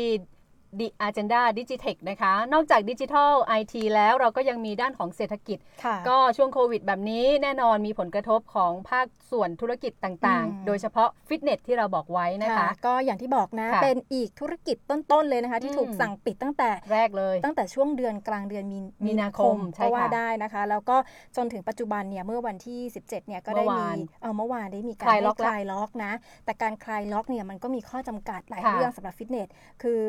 [0.80, 20.98] The Agenda Digitech นะคะ นอกจากดิจิทัลไอทีแล้วเราก็ยังมีด้านของเศรษฐกิจค่ะก็ช่วงโควิดแบบนี้แน่นอนมีผลกระทบของภาคส่วนธุรกิจต่างอืมๆโดยเฉพาะฟิตเนสที่เราบอกไว้นะคะ ก็อย่างที่บอกนะค่ะเป็นอีกธุรกิจต้น ๆ เลยนะคะ ที่อืมถูกสั่งปิดตั้งแต่แรกเลย ตั้งแต่ช่วงเดือนกลางเดือนมีมีนาคมใช่ก็ว่าค่ะได้นะคะ แล้วก็
[21.36, 26.12] จนถึงปัจจุบันเนี่ยเมื่อวันที่ 17เนี่ยก็ได้เมื่อมีวานเออเมื่อวานได้มีการคลายล็อกให้คลายล็อกนะ
[26.46, 29.48] แต่การคลายล็อกเนี่ยมันก็มีข้อจำกัดหลายค่ะเรื่องสำหรับฟิตเนส
[29.84, 30.02] คือ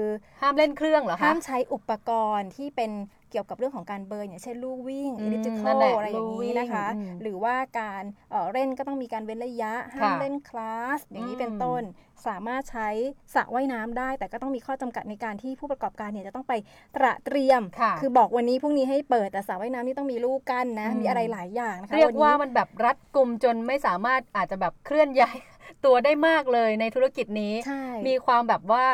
[0.42, 2.92] ห้ามเล่นเครื่องเหรอคะห้ามใช้อุปกรณ์ที่เป็น
[3.30, 11.82] เกี่ยวกับเรื่องของการเบิร์นอย่างเช่นลู่วิ่งอืมอิเล็กทริคนั่นแหละอะไรอย่างลู่วิ่นี้งนะคะอืมหรือว่าการเอ่อเล่นก็ต้องมีการเว้นระยะห้ามค่ะเล่นคลาสอย่างนี้อืมเป็นต้น
[12.26, 12.88] สามารถใช้
[13.34, 16.52] สระว่ายน้ำได้ แต่ก็ต้องมีข้อจำกัดในการที่ผู้ประกอบการเนี่ยจะต้องไป
[16.96, 25.36] ตระเตรียมค่ะคือบอกวันนี้พรุ่งนี้ให้เปิดแต่สระว่ายน้ำนี่ต้องมีลูกกั้นนะอืมมีอะไรหลายอย่างนะคะเรียกว่านี้มันแบบรัดกลุ่มจนไม่สามารถอาจจะแบบเคลื่อนย้าย
[25.84, 28.86] ตัวได้มากเลยในธุรกิจนี้ใช่มีความแบบว่า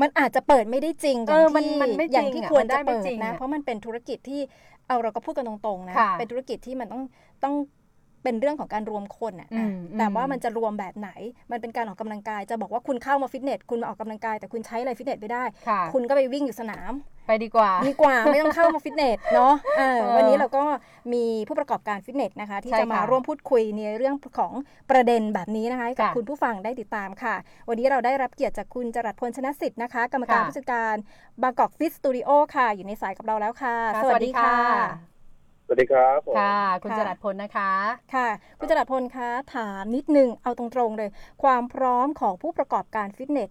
[0.00, 4.40] มันอาจจะเปิดไม่ได้จริงอเอย่างอมันที่มันไม่จริงอย่างที่อะควรมันได้จะไม่เปิดจริงนะอะเพราะมันเป็นธุรกิจที่
[4.88, 7.02] เอาเราก็พูดกันตรงๆนะค่ะเป็นธุรกิจที่มันต้อง
[7.44, 7.54] ต้อง
[8.26, 11.10] เป็นเรื่องของการรวมคนอะอือะมแต่อืมว่ามันจะรวมแบบไหน
[11.50, 16.92] มันเป็นการออกกำลังกาย จะบอกว่าคุณเข้ามาฟิตเนส คุณมาออกกำลังกาย แต่คุณใช้อะไรฟิตเนสไม่ได้ค่ะคุณก็ไปวิ่งอยู่สนาม
[17.26, 20.64] ไปดีกว่า ดีกว่า ไม่ต้องเข้ามาฟิตเนสเนาะเออเออวันนี้เราก็
[21.12, 24.52] มีผู้ประกอบการฟิตเนสนะคะ ที่ใช่จะมาค่ะร่วมพูดคุยในเรื่องของ
[24.90, 27.34] ประเด็นแบบนี้นะคะให้กับค่ะคุณผู้ฟังได้ติดตามค่ะ
[27.68, 30.96] วันนี้เราได้รับเกียรติจากคุณจรัสพลชนะสิทธิ์นะคะ กรรมการค่ะผู้จัดการ
[31.42, 35.15] บางกอกฟิตสตูดิโอค่ะ อยู่ในสายกับเราแล้วค่ะค่ะสวัสดีค่ะ
[35.68, 37.72] สวัสดีครับผมค่ะ คุณค่ะจรัสพลนะคะ
[38.14, 41.10] ค่ะ คุณจรัสพลคะถามนิดนึงเอาตรงๆเลย
[41.42, 43.50] ความพร้อมของผู้ประกอบการฟิตเนส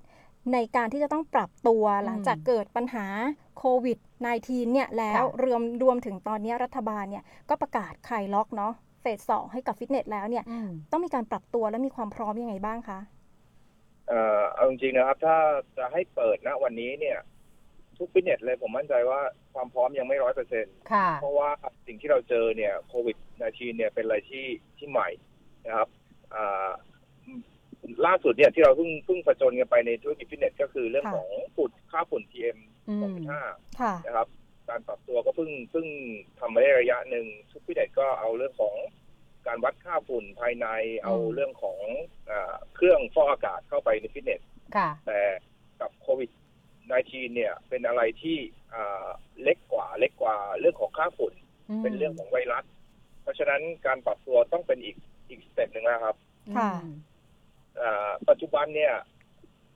[0.53, 3.05] ในการที่จะต้องปรับตัวหลังจากเกิดปัญหา
[3.57, 3.97] โควิด
[4.35, 12.99] -19 เนี่ยแล้วค่ะรวมรวมถึงตอนนี้รัฐบาลเนี่ยก็ประกาศคลายล็อกเนาะเฟสสองให้กับฟิตเนสแล้วเนี่ยอืมต้องมีการปรับตัวและมีความพร้อมยังไงบ้างคะ
[14.07, 15.37] เอ่อเอาจริงๆนะครับ ถ้า
[15.77, 17.17] จะให้เปิดณวันนี้เนี่ย
[17.99, 19.19] ทุกฟิตเนสเลยผมมั่นใจว่า
[19.53, 21.49] ความพร้อมยังไม่ร้อยเปอร์เซ็นต์ค่ะ เพราะว่า
[21.87, 24.45] สิ่งที่เราเจอเนี่ยโควิด -19 เนี่ยเป็นอะไรที่
[24.77, 25.09] ที่ใหม่
[25.65, 25.89] นะครับ
[26.35, 26.69] อ่า
[28.05, 32.57] ล่าสุดเนี่ยที่เราเพิ่งเพิ่งประจนกันไปในธุรกิจฟิตเนสก็คือเรื่องค่ะของฝุ่นค่าฝุ่น PM
[32.89, 33.15] อืม
[33.47, 34.27] 2.5ค่ะนะครับ
[34.69, 35.87] การปรับตัวก็เพิ่งเพิ่ง
[36.39, 38.75] ทำมาได้ระยะหนึ่งทุกฟิตเนสก็เอาเรื่องของ
[39.47, 40.67] การวัดค่าฝุ่นภายใน
[41.03, 41.79] เอาเรื่องของ
[42.29, 44.41] อาเครื่องฟอกอากาศเข้าไปในฟิตเนส
[44.75, 45.19] ค่ะแต่
[45.81, 46.29] กับโควิด
[46.89, 48.37] -19 เนี่ย เป็นอะไรที่
[48.73, 49.07] อ่า
[49.43, 51.33] เล็กกว่าเล็กกว่าเรื่องของค่าฝุ่น
[51.79, 52.65] มันเป็นเรื่องของไวรัส
[53.21, 54.97] เพราะฉะนั้นการปรับตัวต้องเป็นอีก
[55.29, 56.15] อีก step หนึ่งนะครับ
[56.57, 56.95] ค่ะอืม
[57.81, 58.93] อ่าปัจจุบันเนี่ย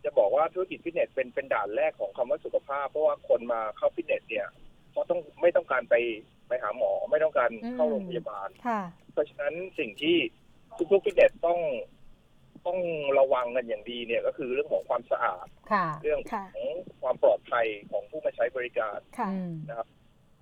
[0.03, 4.47] จะบอกว่าธุรกิจฟิตเนสเป็นเป็นด่านแรกของคำว่าสุขภาพ เพราะว่าคนมาเข้าฟิตเนสเนี่ย
[4.91, 5.95] เขาต้องไม่ต้องการไป
[6.47, 8.82] ไปหาหมอไม่ต้องการเข้าโรงพยาบาลค่ะ
[9.14, 10.18] เพราะฉะนั้นสิ่งที่
[10.91, 11.60] ทุกๆฟิตเนสต้อง
[12.70, 12.80] ต้อง
[13.20, 19.54] ระวังกันอย่างดีเนี่ยก็คือเรื่องของความสะอาด ค่ะ เรื่องค่ะของความปลอดภัยของผู้มาใช้บริการค่ะ อืม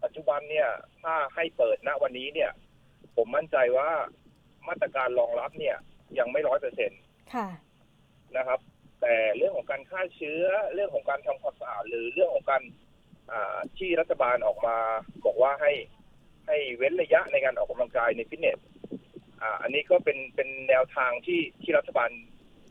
[0.04, 0.68] ปัจจุบันเนี่ย
[1.02, 2.52] ถ้าให้เปิดณวันนี้เนี่ย
[3.16, 3.90] ผมมั่นใจว่า
[4.68, 5.78] มาตรการรองรับเนี่ย
[6.20, 6.96] ยังไม่ร้อยเปอร์เซ็นต
[7.34, 7.48] ค่ะ
[8.38, 8.60] นะครับ
[9.02, 12.62] แต่เรื่องของการฆ่าเชื้อเรื่องของการทำความสะอาดหรือเรื่องของการ
[13.32, 14.78] อ่าที่รัฐบาลออกมา
[15.26, 15.74] บอกว่าให้
[16.48, 18.60] ให้เว้นระยะในการออกกำลังกายในฟิตเนส
[19.42, 22.10] อ่าอันนี้ก็เป็นเป็นแนวทางที่ที่รัฐบาล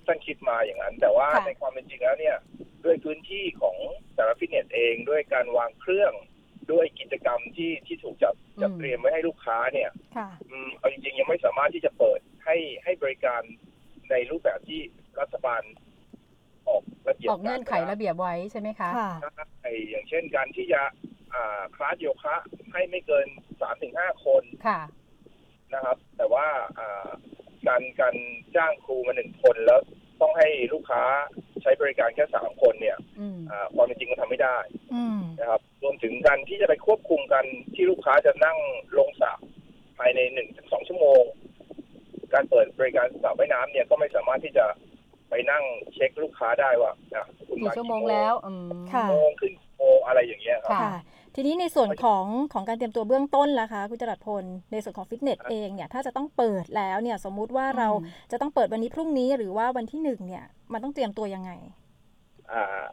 [0.07, 2.37] ท่านคิดมาอย่างนั้น แต่ว่าค่ะในความเป็นจริงแล้วเนี่ย
[2.85, 3.77] ด้วยพื้นที่ของ
[4.14, 6.12] แต่ละฟิตเนสเองด้วยการวางเครื่อง
[6.73, 13.43] ด้วยกิจกรรมที่ที่ถูกจัดจัดอืมเตรียมไว้ให้ลูกค้าเนี่ยค่ะอืมเอาจริงๆยังไม่สามารถที่จะเปิดให้ให้บริการ
[14.11, 14.81] ในรูปแบบที่
[15.21, 15.62] รัฐบาล
[16.69, 19.11] ออกระเบียบออกเงื่อนไขระเบียบไว้ใช่ไหมคะค่ะ
[19.62, 20.83] ไอ้อย่างเช่นการที่จะ
[21.35, 22.37] อ่าคลาสโยคะ
[22.73, 23.27] ให้ไม่เกิน
[23.61, 24.81] สามถึงห้าคนค่ะ
[25.75, 26.47] นะครับ แต่ว่า
[26.79, 27.09] อ่า
[27.67, 28.14] การการ
[28.57, 29.81] จ้างครูมาหนึ่งคนแล้ว
[30.21, 31.03] ต้องให้ลูกค้า
[31.62, 34.57] ใช้บริการแค่สามคนเนี่ยอืมอ่าความเป็นจริงมันทำไม่ได้
[34.95, 37.45] อืมนะครับ รวมถึงการที่จะไปควบคุมกัน
[37.75, 38.59] ที่ลูกค้าจะนั่ง
[38.99, 39.33] ลงสระ
[39.99, 41.23] ภายในหนึ่งถึงสองชั่วโมง
[42.35, 44.67] การเปิดบริการสระว่ายน้ำเนี่ยก็ไม่สามารถที่จะ
[45.31, 45.64] ไปนั่ง
[45.95, 50.93] เช็คลูกค้าได้ว่าอะคุณกี่มาชั่วโมงแล้วอืมค่ะโมงขึ้นโมงอะไรอย่างเงี้ยครับค่ะค่ะ
[51.39, 61.51] ทีนี้ในส่วนของของการเตรียมตัวเบื้องต้นล่ะคะคุณจรัสพลในส่วนของฟิตเนสเองเนี่ยถ้าจะต้องเปิดแล้วเนี่ยสมมุติว่าเราอืมจะต้องเปิดวันนี้พรุ่งนี้หรือว่าวันที่หนึ่งเนี่ย มันต้องเตรียมตัวยังไง
[62.53, 62.84] อ่า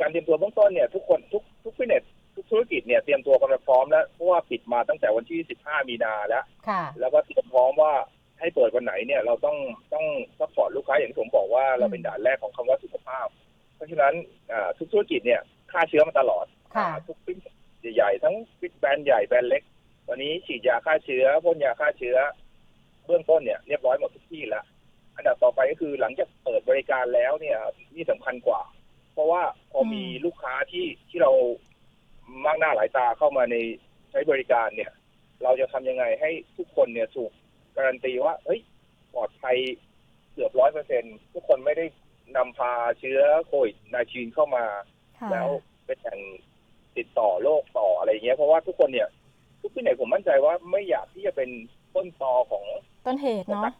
[0.00, 2.02] การเตรียมตัวเบื้องต้นเนี่ย ทุกคนทุกทุกฟิตเนส
[2.34, 7.92] ทุกธุรกิจเนี่ยเตรียมตัวกันมาพร้อมแล้วเพราะว่าปิดมาตั้งแต่วันที่ 15 มีนาแล้วค่ะแล้วก็เตรียมพร้อมว่า
[8.40, 9.56] ให้เปิดวันไหนเนี่ยเราต้อง
[9.94, 10.06] ต้อง
[10.38, 13.26] support ลูกค้าอย่างที่ผมบอกว่าเราเป็นด่านแรกของคำว่าสุขภาพ
[13.74, 14.12] เพราะฉะนั้น
[14.52, 15.40] อ่าทุกธุรกิจเนี่ย
[15.72, 16.55] ฆ่าเชื้อมาตลอดค่ะอ่า
[17.06, 17.38] ทุกฟิต
[17.94, 19.62] ใหญ่ๆทั้งฟิตแบรนด์ใหญ่แบรนด์เล็ก
[20.08, 22.16] วันนี้ฉีดยาฆ่าเชื้อพ่นยาฆ่าเชื้อ
[23.06, 24.64] เบื้องต้นเนี่ยเรียบร้อยหมดทุกที่แล้ว
[25.16, 27.58] อันดับต่อไปก็คือหลังจากเปิดบริการแล้วเนี่ย
[27.94, 28.60] นี่สำคัญกว่า
[29.12, 29.42] เพราะว่า
[29.72, 31.32] พอมีลูกค้าที่ที่เรา
[32.44, 33.56] มากหน้าหลายตาเข้ามาใน
[34.10, 34.92] ใช้บริการเนี่ย
[35.42, 37.30] เราจะทำยังไงให้ทุกคนเนี่ยถูก
[37.76, 38.60] การันตีว่าเฮ้ย
[39.14, 39.56] ปลอดภัย
[40.32, 41.02] เกือบร้อยเปอร์เซ็น
[41.32, 41.86] ทุกคนไม่ได้
[42.36, 44.64] นำพาเชื้อโควิดนาชีนเข้ามา
[45.18, 45.48] ค่ะแล้ว
[45.86, 46.20] เป็นอย่าง
[46.98, 49.08] ติดต่อโรคต่ออะไรอย่างเงี้ยเพราะว่าทุกคนเนี่ย
[49.60, 51.50] ทุกที่ไหนผมมั่นใจว่าไม่อยากที่จะเป็น
[51.94, 52.64] ต้นตอของ
[53.06, 53.70] ต้นเหตุเนาะ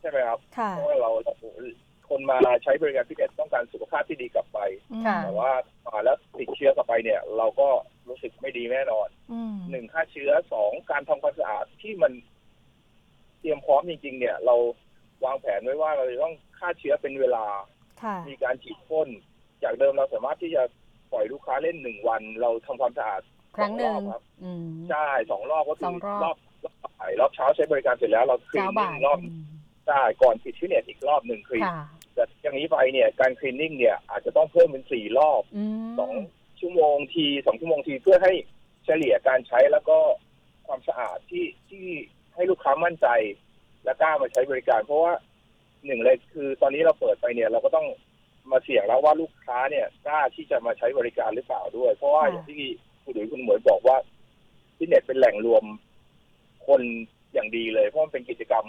[0.00, 1.34] ใช่ไหมครับค่ะเพราะว่าเราเรา
[2.08, 4.58] คนมาใช้บริการพิเศษต้องการสุขภาพที่ดีกลับไป
[5.06, 5.52] ค่ะแต่ว่า
[5.86, 7.68] มาแล้วติดเชื้อกลับไปเนี่ย เราก็
[8.08, 12.12] รู้สึกไม่ดีแน่นอนอืมหนึ่งฆ่าเชื้อสองการทำความสะอาดที่มัน
[13.40, 14.56] เตรียมพร้อมจริง ๆ เนี่ย เรา
[15.24, 17.46] วางแผนไว้ว่าเราจะต้องฆ่าเชื้อเป็นเวลา
[18.02, 19.08] ค่ะมีการฉีดพ่น
[19.62, 20.62] จากเดิมเราสามารถที่จะ
[21.12, 23.22] ปล่อยลูกค้าเล่นหนึ่งวัน เราทำความสะอาด
[23.56, 29.18] ครั้งหนึ่งสอรอบครับอืมใช่สองรอบก็คืสองรอบรอบรอบบ่ายรอบเช้าใช้บริการเสร็จแล้วเราคลีเช้านบ่ายรอบ
[29.86, 31.80] ใช่ก่อนปิดฟิตเนสอีกรอบหนึ่งคลีนค่ะ
[32.14, 36.12] แต่อย่างนี้ไปเนี่ยการคลีนนิ่งเนี่ยอาจจะต้องเพิ่มเป็นสี่รอบอืมสอง
[36.60, 38.32] ชั่วโมงทีสองชั่วโมงทีเพื่อให้
[38.84, 39.98] เฉลี่ยการใช้แล้วก็
[40.66, 41.86] ความสะอาดที่ที่
[42.34, 43.08] ให้ลูกค้ามั่นใจ
[43.84, 45.14] และกล้ามาใช้บริการ เพราะว่า
[45.86, 47.86] หนึ่งเลยคือตอนนี้เราเปิดไปเนี่ยเราก็ต้อง
[48.50, 52.60] มาเสี่ยงแล้วว่าลูกค้าเนี่ยกล้าที่จะมาใช้บริการหรือเปล่าด้วย เพราะว่าค่ะอย่างที่
[53.04, 53.96] คุณดุยคุณหมวยบอกว่า
[54.76, 55.64] ฟิตเนสเป็นแหล่งรวม
[56.66, 56.80] คน
[57.32, 58.66] อย่างดีเลย เพราะมันเป็นกิจกรรม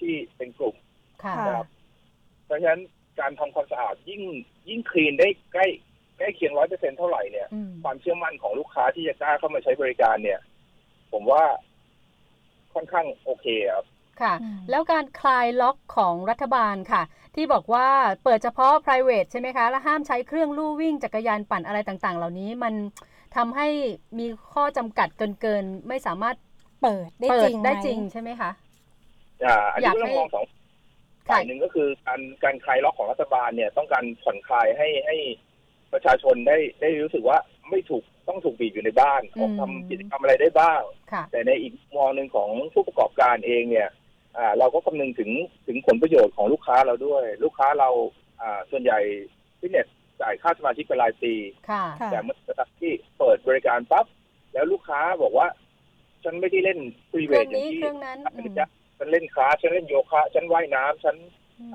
[0.00, 0.76] ที่เป็นกลุ่ม
[1.24, 1.68] ค่ะค่ะนะครับ
[2.44, 2.82] เพราะฉะนั้น
[3.20, 4.22] การทำความสะอาดยิ่ง
[4.68, 5.66] ยิ่งคลีนได้ใกล้
[6.18, 10.40] ใกล้เคียงร้อยเปอร์เซ็นเท่าไหร่เนี่ยอืมความเชื่อมั่นของลูกค้าที่จะกล้าเข้ามาใช้บริการเนี่ย
[11.12, 11.44] ผมว่า
[12.74, 13.84] ค่อนข้างโอเคครับ
[14.22, 17.02] ค่ะอืมแล้วการคลายล็อกของรัฐบาลค่ะ
[17.34, 17.88] ที่บอกว่า
[18.24, 22.74] เปิดเฉพาะ private ใช่ไหมคะ และห้ามใช้เครื่องลู่วิ่งจักรยานปั่นอะไรต่างๆ เหล่านี้มัน
[23.36, 23.68] ทำให้
[24.18, 25.08] มีข้อจำกัด
[25.40, 26.36] เกินๆไม่สามารถ
[26.82, 28.50] เปิดได้เปิจดริงไหมได้จริงใช่ไหมคะ
[29.44, 30.44] อ่าอันอยานี้กก็ต้องให้มองสอง
[31.28, 35.16] ฝ่ายหนึ่งก็คือการการคลายล็อกของรัฐบาลเนี่ย ต้องการผ่อนคลายให้ให้
[35.92, 37.38] ประชาชนได้ได้รู้สึกว่า
[37.70, 40.80] ไม่ถูกต้องถูกบีบอยู่ในบ้านออกทำกิจกรรมอะไรได้บ้าง
[41.12, 43.88] ค่ะแต่ในอีกมองหนึ่งของผู้ประกอบการเองเนี่ย
[44.36, 45.30] อ่าเราก็คำนึงถึง
[45.66, 47.88] ถึงผลประโยชน์ของลูกค้าเราด้วย ลูกค้าเรา
[48.40, 48.98] อ่าส่วนใหญ่
[49.60, 49.86] ฟิตเนส
[50.20, 51.34] จ่ายค่าสมาชิกเป็นรายปี
[51.70, 52.36] ค่ะค่ะ แต่เมื่อ
[52.80, 54.06] ที่เปิดบริการปั๊บ
[54.52, 55.46] แล้วลูกค้าบอกว่า
[56.24, 56.78] ฉันไม่ได้เล่น
[57.10, 58.54] free weight เครื่องอย่างนี้ที่เครื่องนั้นอืม
[58.98, 61.16] ฉันเล่นคลาสฉันเล่นโยคะ ฉันว่ายน้ำฉัน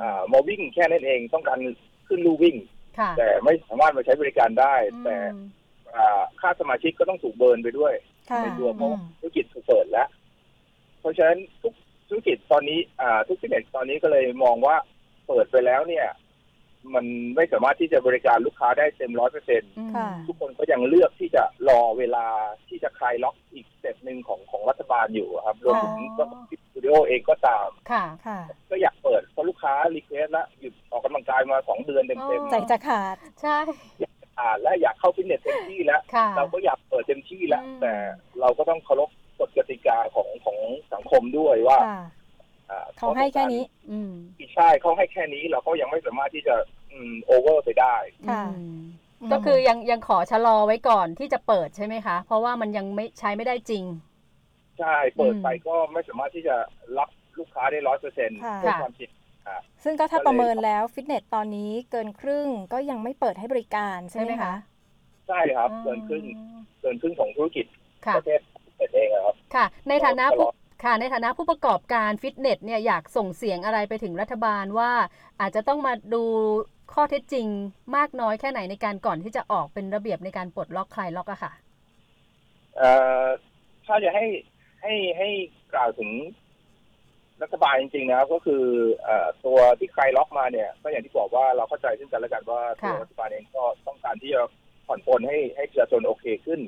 [0.02, 1.60] อ่ามาวิ่งแค่นั้นเองต้องการ
[2.08, 2.56] ขึ้นลู่วิ่ง
[3.00, 5.18] ค่ะแต่ไม่สามารถมาใช้บริการได้อืมแต่
[5.96, 7.94] อ่าค่าสมาชิกก็ต้องถูก burn ไปด้วย
[8.30, 10.08] ค่ะ ในตัวเพราะอืมธุรกิจถูกเปิดแล้ว
[11.00, 11.74] เพราะฉะนั้นทุก
[12.08, 14.76] ธุรกิจตอนนี้อ่าทุกฟิตเนสตอนนี้ก็เลยมองว่า
[15.28, 16.08] เปิดไปแล้วเนี่ย
[16.96, 17.06] มัน
[17.36, 22.26] ไม่สามารถที่จะบริการลูกค้าได้เต็มร้อยเปอร์เซ็นต์อืมค่ะ ทุกคนก็ยังเลือกที่จะรอเวลา
[22.68, 26.28] ที่จะคลายล็อกอีก step หนึ่งของของรัฐบาลอยู่ครับรวมถึงอ๋อ
[26.64, 28.40] สตูดิโอเองก็ตาม ค่ะค่ะ
[28.70, 33.58] ก็อยากเปิดเพราะลูกค้า request แล้วหยุดออกกำลังกายมาสองเดือนเต็มอ๋อใจจะขาด ใช่
[34.00, 37.94] ๆอ่านและอยากเข้าฟิตเนสเต็มที่แล้ว ค่ะ เราก็อยากเปิดเต็มที่แล้ว อืม แต่
[38.40, 39.10] เราก็ต้องเคารพ
[39.40, 40.60] กฎกติกาของของ
[40.94, 42.02] สังคมด้วยว่าค่ะ
[42.72, 44.12] อ่เขาให้แค่นี้ อืม
[44.56, 46.56] ใช่เขาให้แค่นี้เราก็ยังไม่สามารถที่จะ
[47.26, 47.96] โอเวอร์ไปได้
[48.30, 53.84] ค่ะ อืมก็คือยังยังขอชะลอไว้ก่อนที่จะเปิดใช่ไหมคะ เพราะว่ามันยังไม่ใช้ไม่ได้จริง
[54.80, 56.56] ใช่เปิดอืมไปก็ไม่สามารถที่จะ
[56.98, 57.10] รับ
[57.40, 59.10] ลูกค้าได้ร้อยเปอร์เซ็นต์ค่ะ ด้วยความจริง
[59.48, 64.56] อ่าซึ่งก็ถ้าก็เลยประเมินแล้วฟิตเนสตอนนี้เกินครึ่งก็ยังไม่เปิดให้บริการใช่ไหมใช่ไหมคะ คะ
[65.28, 66.24] ใช่ครับ เกินครึ่ง
[66.82, 67.66] เกินครึ่งของธุรกิจ
[68.06, 68.42] ค่ะ ประเทศ
[68.94, 70.54] เองอะครับค่ะ ในฐานะตลผู้อด
[70.84, 74.92] ค่ะ ในฐานะผู้ประกอบการฟิตเนสเนี่ยอยากส่งเสียงอะไรไปถึงรัฐบาลว่า
[75.42, 76.24] อาจจะต้องมาดู
[76.94, 77.48] ข้อเท็จจริง
[77.96, 81.52] มากน้อยแค่ไหนในการก่อนที่จะออกเป็นระเบียบในการปลดล็อกคลายล็อกอะค่ะ
[82.78, 82.92] เอ่
[83.24, 83.26] อ
[83.86, 84.26] ถ้าจะให้
[84.82, 85.30] ให้ให้
[85.74, 86.12] กล่าวถึง
[87.42, 88.64] รัฐบาลจริงๆนะครับ ก็คือ
[89.04, 94.42] เอ่อตัวที่ใครล็อกมาเนี่ย ก็อย่างที่บอกว่าเราเข้าใจซึ่งกันและกันว่าตัวค่ะรัฐบาลเองก็ต้องการที่จะ
[94.88, 96.60] ผ่อนปลนให้ให้ประชาชนโอเคขึ้น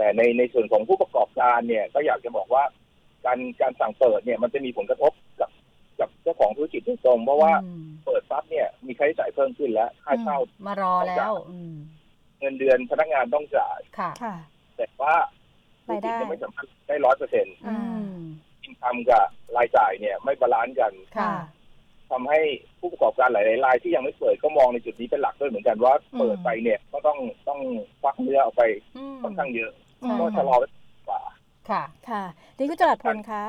[0.00, 2.64] แต่ในในส่วนของผู้ประกอบการเนี่ยก็อยากจะบอกว่า
[3.26, 5.50] การการสั่งเปิดเนี่ยมันจะมีผลกระทบกับ
[6.00, 11.74] กับเจ้าของธุรกิจโดยตรง เพราะว่าอืมเปิดปั๊บเนี่ยมีค่าใช้จ่ายเพิ่มขึ้นแล้วค่าเช่ามารอแล้วอืม
[12.38, 14.34] เงินเดือนพนักงานต้องจ่ายค่ะค่ะ
[14.76, 15.14] แต่ว่า
[15.86, 17.74] ธุรรายได้ยังไม่สามารถได้ร้อยเปอร์เซ็นต์อื
[18.16, 18.20] ม
[18.62, 19.24] income กับ
[19.56, 21.32] รายจ่ายเนี่ยไม่ balance กันค่ะ
[22.10, 22.40] ทำให้
[22.80, 27.60] ผู้ประกอบการหลายๆรายที่ยังไม่เปิดก็มองในจุดนี้เป็นหลักด้วยเหมือนกันว่าอืมเปิดไปเนี่ยก็ต้องต้อง
[28.02, 28.62] ควักเนื้อเอาไป
[28.96, 29.89] อืมค่อนข้างเยอะใช่
[30.20, 30.68] ก็ชะลอไว้
[31.08, 31.20] กว่า
[31.70, 32.22] ค่ะ ค่ะ
[32.56, 33.44] นี่คุณจรัสพลคะ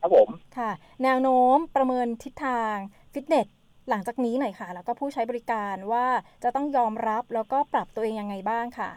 [0.00, 0.28] ครับผม
[0.58, 0.70] ค่ะ
[1.02, 2.74] แนวโน้มประเมินทิศทาง
[3.12, 3.46] ฟิตเนส
[3.90, 6.06] หลังจากนี้หน่อยค่ะ แล้วก็ผู้ใช้บริการว่า
[6.42, 8.90] จะต้องยอมรับแล้วก็ปรับตัวเองยังไงบ้างค่ะ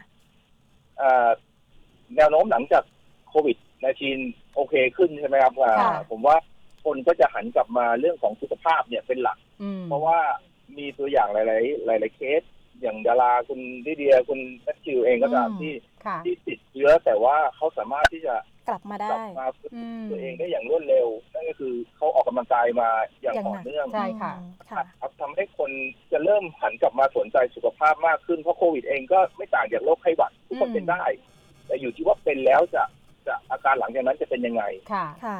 [0.98, 1.28] เอ่อ
[2.16, 2.84] แนวโน้มหลังจาก
[3.28, 3.56] โควิด
[4.06, 6.36] 19โอเคขึ้นใช่ไหมครับอ่าค่ะผมว่า
[6.84, 10.18] คนก็จะหันกลับมาเรื่องของสุขภาพเนี่ยเป็นหลักอืมเพราะว่า
[10.78, 12.42] มีตัวอย่างหลาย ๆ หลาย ๆ เคส
[12.82, 15.74] อย่างดาราคุณลิเดียคุณแมทธิวเองก็ตามอืมที่
[16.06, 18.34] ค่ะที่ติดเชื้อแต่ว่าเขาสามารถที่จะ
[18.68, 22.88] กลับมากลัได้ บมาฟื้นอืม ตัวเองได้อย่างรวดเร็ว นั่นก็คือเขาออกกำลังกายมา
[23.22, 25.70] อย่างอย่างต่อหนักเนื่อง ใช่ค่ะอืมค่ะ ครับทำให้คน
[26.12, 31.04] จะเริ่มหันกลับมาสนใจสุขภาพมากขึ้นเพราะโควิดเองก็ไม่ต่างจากโรคไข้หวัดทุกคนอืม เป็นได้
[31.66, 32.84] แต่อยู่ที่ว่าเป็นแล้วจะ
[33.26, 34.62] จะอาการหลังจากนั้นจะเป็นยังไง
[34.92, 35.38] ค่ะ ค่ะ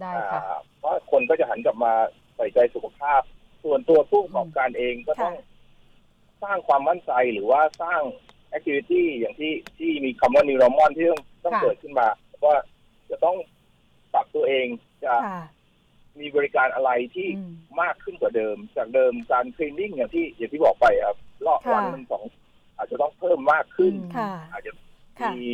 [0.00, 1.92] ได้ค่ะ อ่าเพราะคนก็จะหันกลับมา
[2.36, 3.22] ใส่ใจสุขภาพ
[3.64, 5.44] ส่วนตัวผู้ประกอบการเองก็ต้องค่ะ
[6.42, 8.00] สร้างความมั่นใจหรือว่าสร้าง
[8.50, 12.08] แอคทิวิตี้อย่างที่ที่มีคำว่า new normal ที่ต้องต้องค่ะเกิดขึ้นมา
[12.44, 12.56] ว่า
[13.10, 13.36] จะต้อง
[14.12, 14.66] ปรับตัวเอง
[15.04, 15.42] จะค่ะ
[16.20, 21.16] มีบริการอะไรที่อืมมากขึ้นกว่าเดิม จากเดิมการคลีนนิ่งอย่างที่อย่างที่บอกไปครับ
[21.46, 22.24] รอบค่ะวันหนึ่งสอง
[22.76, 24.72] อาจจะต้องเพิ่มมากขึ้นอืมค่ะอาจจะ
[25.20, 25.46] ค่ะมี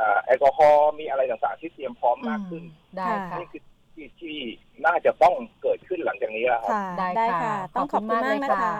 [0.00, 2.64] อ่าแอลกอฮอล์มีอะไรต่างๆที่เตรียมพร้อมมากขึ้น
[2.96, 3.62] ได้ค่ะนี่คือ
[3.94, 4.38] ที่ที่
[4.86, 8.74] น่าจะต้องเกิดขึ้นหลังจากนี้แล้วครับค่ะได้ได้ค่ะค่ะ ต้องขอบคุณมากขอบคุณมากเลยนะคะ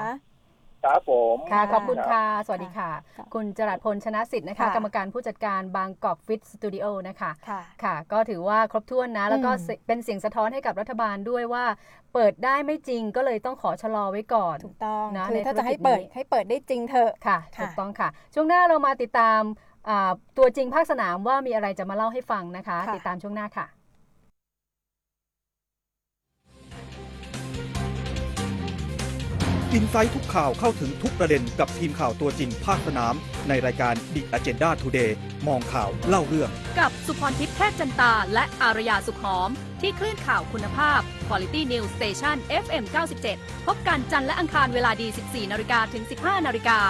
[0.85, 11.65] ค่ะครับผม ค่ะ ขอบคุณรับค่ะ สวัสดีค่ะ ค่ะคุณจรัสพลชนะสิทธิ์นะคะ ค่ะกรรมการผู้จัดการบางกอกฟิตสตูดิโอนะคะ ค่ะ ค่ะ ก็ถือว่าครบถ้วนนะ แล้วก็อืมเสเป็นเสียงสะท้อนให้กับรัฐบาลด้วยว่า
[12.15, 19.41] เปิดได้ไม่จริงก็เลยต้องขอชะลอไว้ก่อน ถูกต้องนะคือในถ้าธุรจะกิให้จเปิดนี้ให้เปิดได้จริงเถอะ ค่ะ ค่ะ ถูกต้องค่ะ ช่วงหน้าเรามาติดตาม
[19.89, 23.67] อ่าตัวจริงภาคสนามว่ามีอะไรจะมาเล่าให้ฟังนะคะ ค่ะ ติดตามช่วงหน้าค่ะ
[29.75, 33.15] อินไซต์ทุกข่าวเข้าถึงทุกประเด็นกับทีมข่าวตัวจริงภาคสนาม
[33.49, 35.11] ในรายการ The Agenda Today
[35.49, 39.51] มองข่าวเล่าเรื่อง กับสุพรทิพย์แพทย์จันตา และอารยาสุขหอม
[39.81, 42.85] ที่คลื่นข่าวคุณภาพ Quality News Station FM
[43.25, 46.81] 97 พบกันจันทร์และอังคารเวลาดี 14นาฬิกาถึง 15นาฬิกา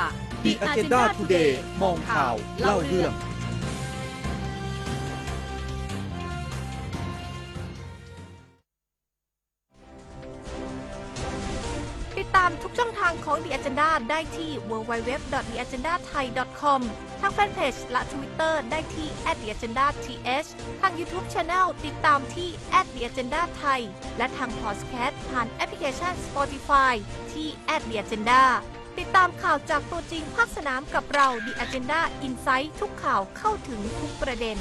[0.45, 1.51] The Agenda Today
[1.83, 16.80] มองข่าวเล่าเรื่องามทุกช่องทางของ The Agenda ได้ที่ www.theagendathai.com
[17.20, 19.97] ทางแฟนเพจและ Twitter ได้ที่ @theagendath
[20.80, 22.49] ทาง YouTube Channel ติดตามที่
[22.84, 23.80] @theagendathai
[24.18, 26.95] และทางพอดแคสต์ผ่านแอปพลิเคชัน Spotify
[27.32, 27.49] ที่
[27.80, 28.43] @theagenda
[28.99, 34.57] ติดตามข่าวจากตัวจริงภาคสนามกับเรา The Agenda Insight ทุกข่าวเข้าถึงทุกประเด็น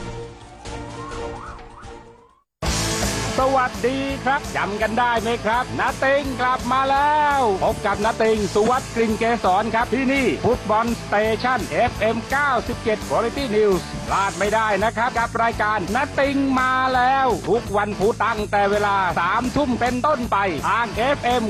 [3.40, 11.60] สวัสดีครับจำกันได้ไหมครับน้าติงกลับมาแล้วพบกับน้าติงสุวัฒน์กลิ่นเกษรครับที่นี่ Football Station
[11.92, 12.18] FM
[12.64, 21.44] 97 Quality News พลาดไม่ได้นะครับกับรายการน้าติงมาแล้ว ทุกวันพุธตั้งแต่เวลา 3 ทุ่มเป็นต้นไปทาง FM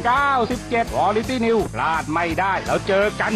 [0.43, 3.33] 97 Quality News พลาดไม่ได้แล้วเจอกัน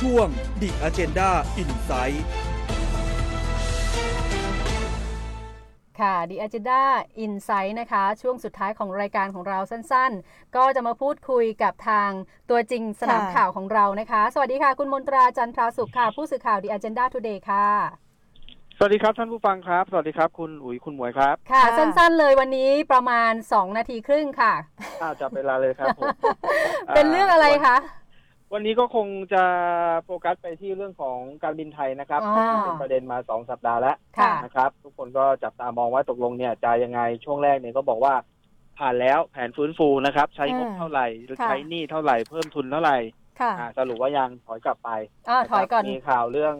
[0.00, 0.28] ช่วง
[0.60, 1.30] The Agenda
[1.62, 2.18] Insight
[6.00, 6.82] ค่ะ The Agenda
[7.24, 12.10] Insight นะคะ ช่วงสุดท้ายของรายการของเราสั้นๆ ก็จะมาพูดคุยกับทาง
[12.50, 17.66] ตัวจริงสนามค่ะข่าวของเรานะคะ สวัสดีค่ะ คุณมนตราจันทราสุขค่ะ ผู้สื่อข่าว The Agenda Today ค่ะ
[18.78, 24.52] สวัสดีครับท่านผู้ฟังครับ สวัสดีครับคุณอุ๋ยคุณหมวยครับ ค่ะค่ะสั้นๆเลยวันนี้ประมาณ 2 นาทีครึ่งค่ะ
[25.02, 26.08] อ้าวจับเวลาเลยครับผม
[26.94, 27.76] เป็นเรื่องอะไรคะ
[28.52, 29.44] วันนี้ก็คงจะ
[30.04, 38.14] โฟกัสไปที่เรื่องของการบินไทยนะครับอ๋อที่เป็นประเด็นมาสองสัปดาห์แล้วค่ะ นะครับ ทุกคนก็จับตามองว่าตกลงเนี่ยจะยังไงช่วงแรกเนี่ยก็บอกว่า
[38.78, 41.06] ผ่านแล้วแผนฟื้นฟูนะครับ ใช้งบอ่าเท่าไหร่
[41.40, 42.96] ค่ะใช้หนี้เท่าไหร่เพิ่มทุนเท่าไหร่
[43.40, 44.90] ค่ะอ่าสรุปว่ายังถอยกลับไป
[45.28, 46.54] อ่าถอยก่อนมีข่าวเรื่อง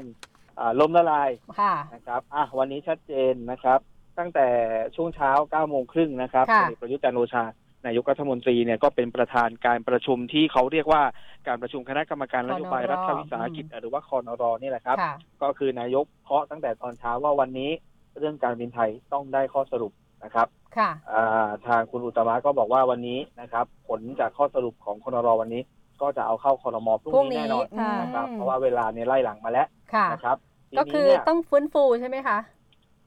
[0.58, 1.30] อ่าล้มละลาย
[1.60, 3.80] ค่ะ นะครับอะวันนี้ชัดเจนนะครับ
[4.18, 4.48] ตั้งแต่
[4.96, 7.44] ช่วงเช้า9โมงครึ่งนะครับค่ะพลเอกประยุทธ์จันทร์โอชา
[7.86, 11.02] นายกรัฐมนตรีเนี่ยก็เป็นประธานการประชุมที่เขาเรียกว่า
[11.48, 17.70] การประชุมคณะกรรมการนโยบายรัฐวิสาหกิจหรือว่าคอนรนี่แหละครับค่ะก็คือนายกเคาะตั้งแต่ตอนเช้าว่าวันนี้
[18.18, 19.92] เรื่องการบินไทยต้องได้ข้อสรุป
[20.24, 25.62] นะครับค่ะอ่าทางคุณอุตตมะก็บอกว่าวันนี้นะครับ ผลจากข้อสรุปของคอนรวันนี้
[26.02, 30.36] ก็จะเอาเข้าคอรมอพรุ่งพรุ่งนี้นี้แน่นอนค่ะนะครับเพราะว่าเวลาเนี่ยไล่หลังมาแล้วค่ะนะครับ
[30.70, 32.38] ทีก็นี้คือเนี่ยต้องฟื้นฟูใช่ไหมคะ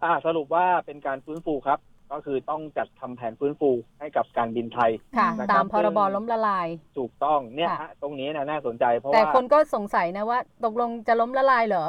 [0.04, 1.80] อ่าสรุปว่าเป็นการฟื้นฟูครับ
[2.14, 11.86] ก็คือต้องจัดทำแผนฟื้นฟูให้กับการบินไทยค่ะ นะตามพรบซึ่งล้มละลาย ถูกต้องเนี่ยค่ะ ฮะตรงนี้นะน่าสนใจเพราะแต่ว่าคนก็สงสัยนะว่า ตกลงจะล้มละลายเหรอ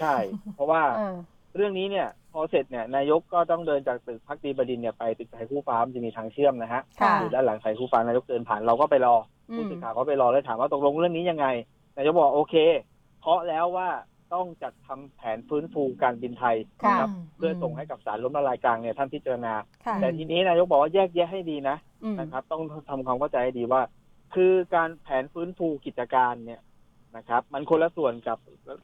[0.00, 0.14] ใช่
[0.54, 1.14] เพราะว่าเออ
[1.56, 9.16] เรื่องนี้เนี่ยพอเสร็จเนี่ยนายกก็ต้องเดินจากตึกพักดีบดินทร์เนี่ยไปตึกไทยคู่ฟ้ามันจะมีทางเชื่อมนะฮะค่ะ อยู่ด้านหลังไทยคู่ฟ้านายกเดินผ่านเราก็ไปรอ
[9.50, 11.46] อมผู้สื่อข่าวก็ไปรอแล้วถามว่าตกลงเรื่องนี้ยังไง
[11.96, 12.54] นายกบอกโอเค
[13.20, 13.88] เคาะแล้วว่า
[14.34, 19.54] ต้องจัดทำแผนฟื้นฟูการบินไทยค่ะนะครับ เพื่อส่งให้กับศาลล้มละลายกลางเนี่ยท่านพิจารณา
[19.84, 23.82] ค่ะแต่ทีนี้นายกบอกว่าแยกแยะให้ดีนะอืมนะครับ ต้องทำความเข้าใจให้ดีว่า
[24.34, 26.60] คือการแผนฟื้นฟูกิจการเนี่ย
[27.16, 28.38] นะครับ มันคนละส่วนกับ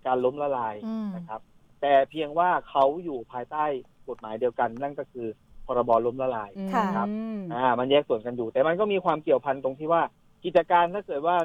[0.06, 1.40] การล้มละลายอืมนะครับ
[1.82, 3.64] แต่เพียงว่าเขาอยู่ภายใต้
[4.08, 5.26] กฎหมายเดียวกัน นั่นก็คือ
[5.66, 10.02] พรบล้มละลายค่ะนะครับอืมอ่ามันแยกส่วนกันอยู่ แต่มันก็มีความเกี่ยวพันตรงที่ว่า
[10.44, 11.36] กิจการถ้าเกิดว่า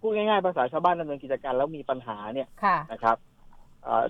[0.00, 3.35] พูดง่ายๆภาษาชาวบ้านดำเนินกิจการแล้วมีปัญหาเนี่ยค่ะนะครับอ่า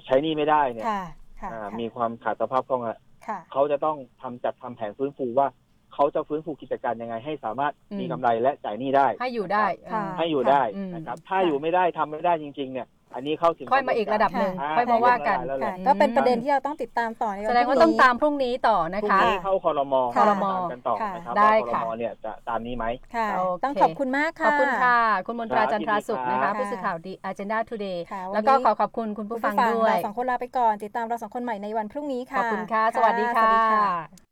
[0.05, 1.03] ใช้หนี่ไม่ได้เนี่ยค่ะ
[1.41, 5.47] ค่ะอ่าค่ะมีความขาดสภาพคล่องอะค่ะ เขาจะต้องทำจัดทำแผนฟื้นฟูว่า
[5.95, 22.85] เขาจะฟื้นฟูกิจการยังไง ให้สามารถอืมมีกำไรและจ่ายหนี้ได้ ให้อยู่ได้ค่ะเออให้อยู่ได้อืมนะครับ ถ้าอยู่ไม่ได้ทำไม่ได้จริง ๆ เนี่ย อันนี้เข้าถึงค่อยมาอีกระดับหนึ่งอ่ค่อยมาว่ากัน แล้วแหค่ะละก็เป็นประเด็นที่เราต้องติดตามต่อในนแสดงว่าพรุ่ต้องตามพรุ่งนี้ต่อพนะรุ่งคะ นี้เข้าคอรมอครมตามกันต่อค่ะนะครับได้ว่าคอรค่ะ มอเนี่ยจะตามนี้ไหม
[23.15, 34.26] ค่ะ โอเค ต้องขอบคุณมากขค่ะ อบคุณค่ะ คุณมนตราครับจันทราสุขนะยินดีครัคะบ ผู้สื่อข่าวดี Agenda Today ค่ะวันนี้ แล้วก็ขอขอบคุณคุณผู้ฟังด้วย เราสองคนลาไปก่อน ติดตามเราสองคนใหม่ในวันพรุ่งนี้ขค่ะอบคุณค่ะ สวัสดีค่ะสวัสดีค่ะ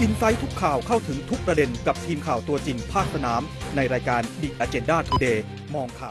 [0.00, 3.42] อินไซต์ทุกข่าวเข้าถึงทุกประเด็นกับทีมข่าวตัวจริงภาคสนาม
[3.76, 5.38] ในรายการ The Agenda Today
[5.74, 6.06] มองข่าว